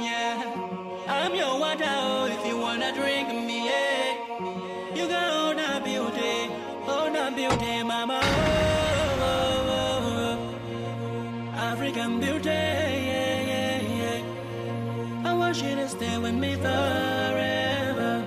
Yeah. 0.08 0.72
I'm 1.08 1.34
your 1.34 1.58
water 1.58 1.84
oh, 1.86 2.26
if 2.26 2.46
you 2.46 2.56
wanna 2.58 2.92
drink 2.94 3.28
me. 3.28 3.66
Yeah. 3.66 4.94
You 4.94 5.08
got 5.08 5.28
all 5.32 5.54
that 5.54 5.84
beauty, 5.84 6.50
all 6.86 7.10
that 7.12 7.34
beauty, 7.34 7.82
mama. 7.82 8.20
Oh, 8.22 9.28
oh, 9.28 10.00
oh. 10.18 11.58
African 11.58 12.20
beauty. 12.20 12.48
Yeah, 12.48 13.40
yeah, 13.52 13.80
yeah. 14.00 15.28
I 15.30 15.32
want 15.34 15.62
you 15.62 15.74
to 15.76 15.88
stay 15.88 16.18
with 16.18 16.34
me 16.34 16.54
forever. 16.56 18.24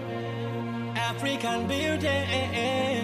African 0.95 1.67
beauty. 1.67 2.94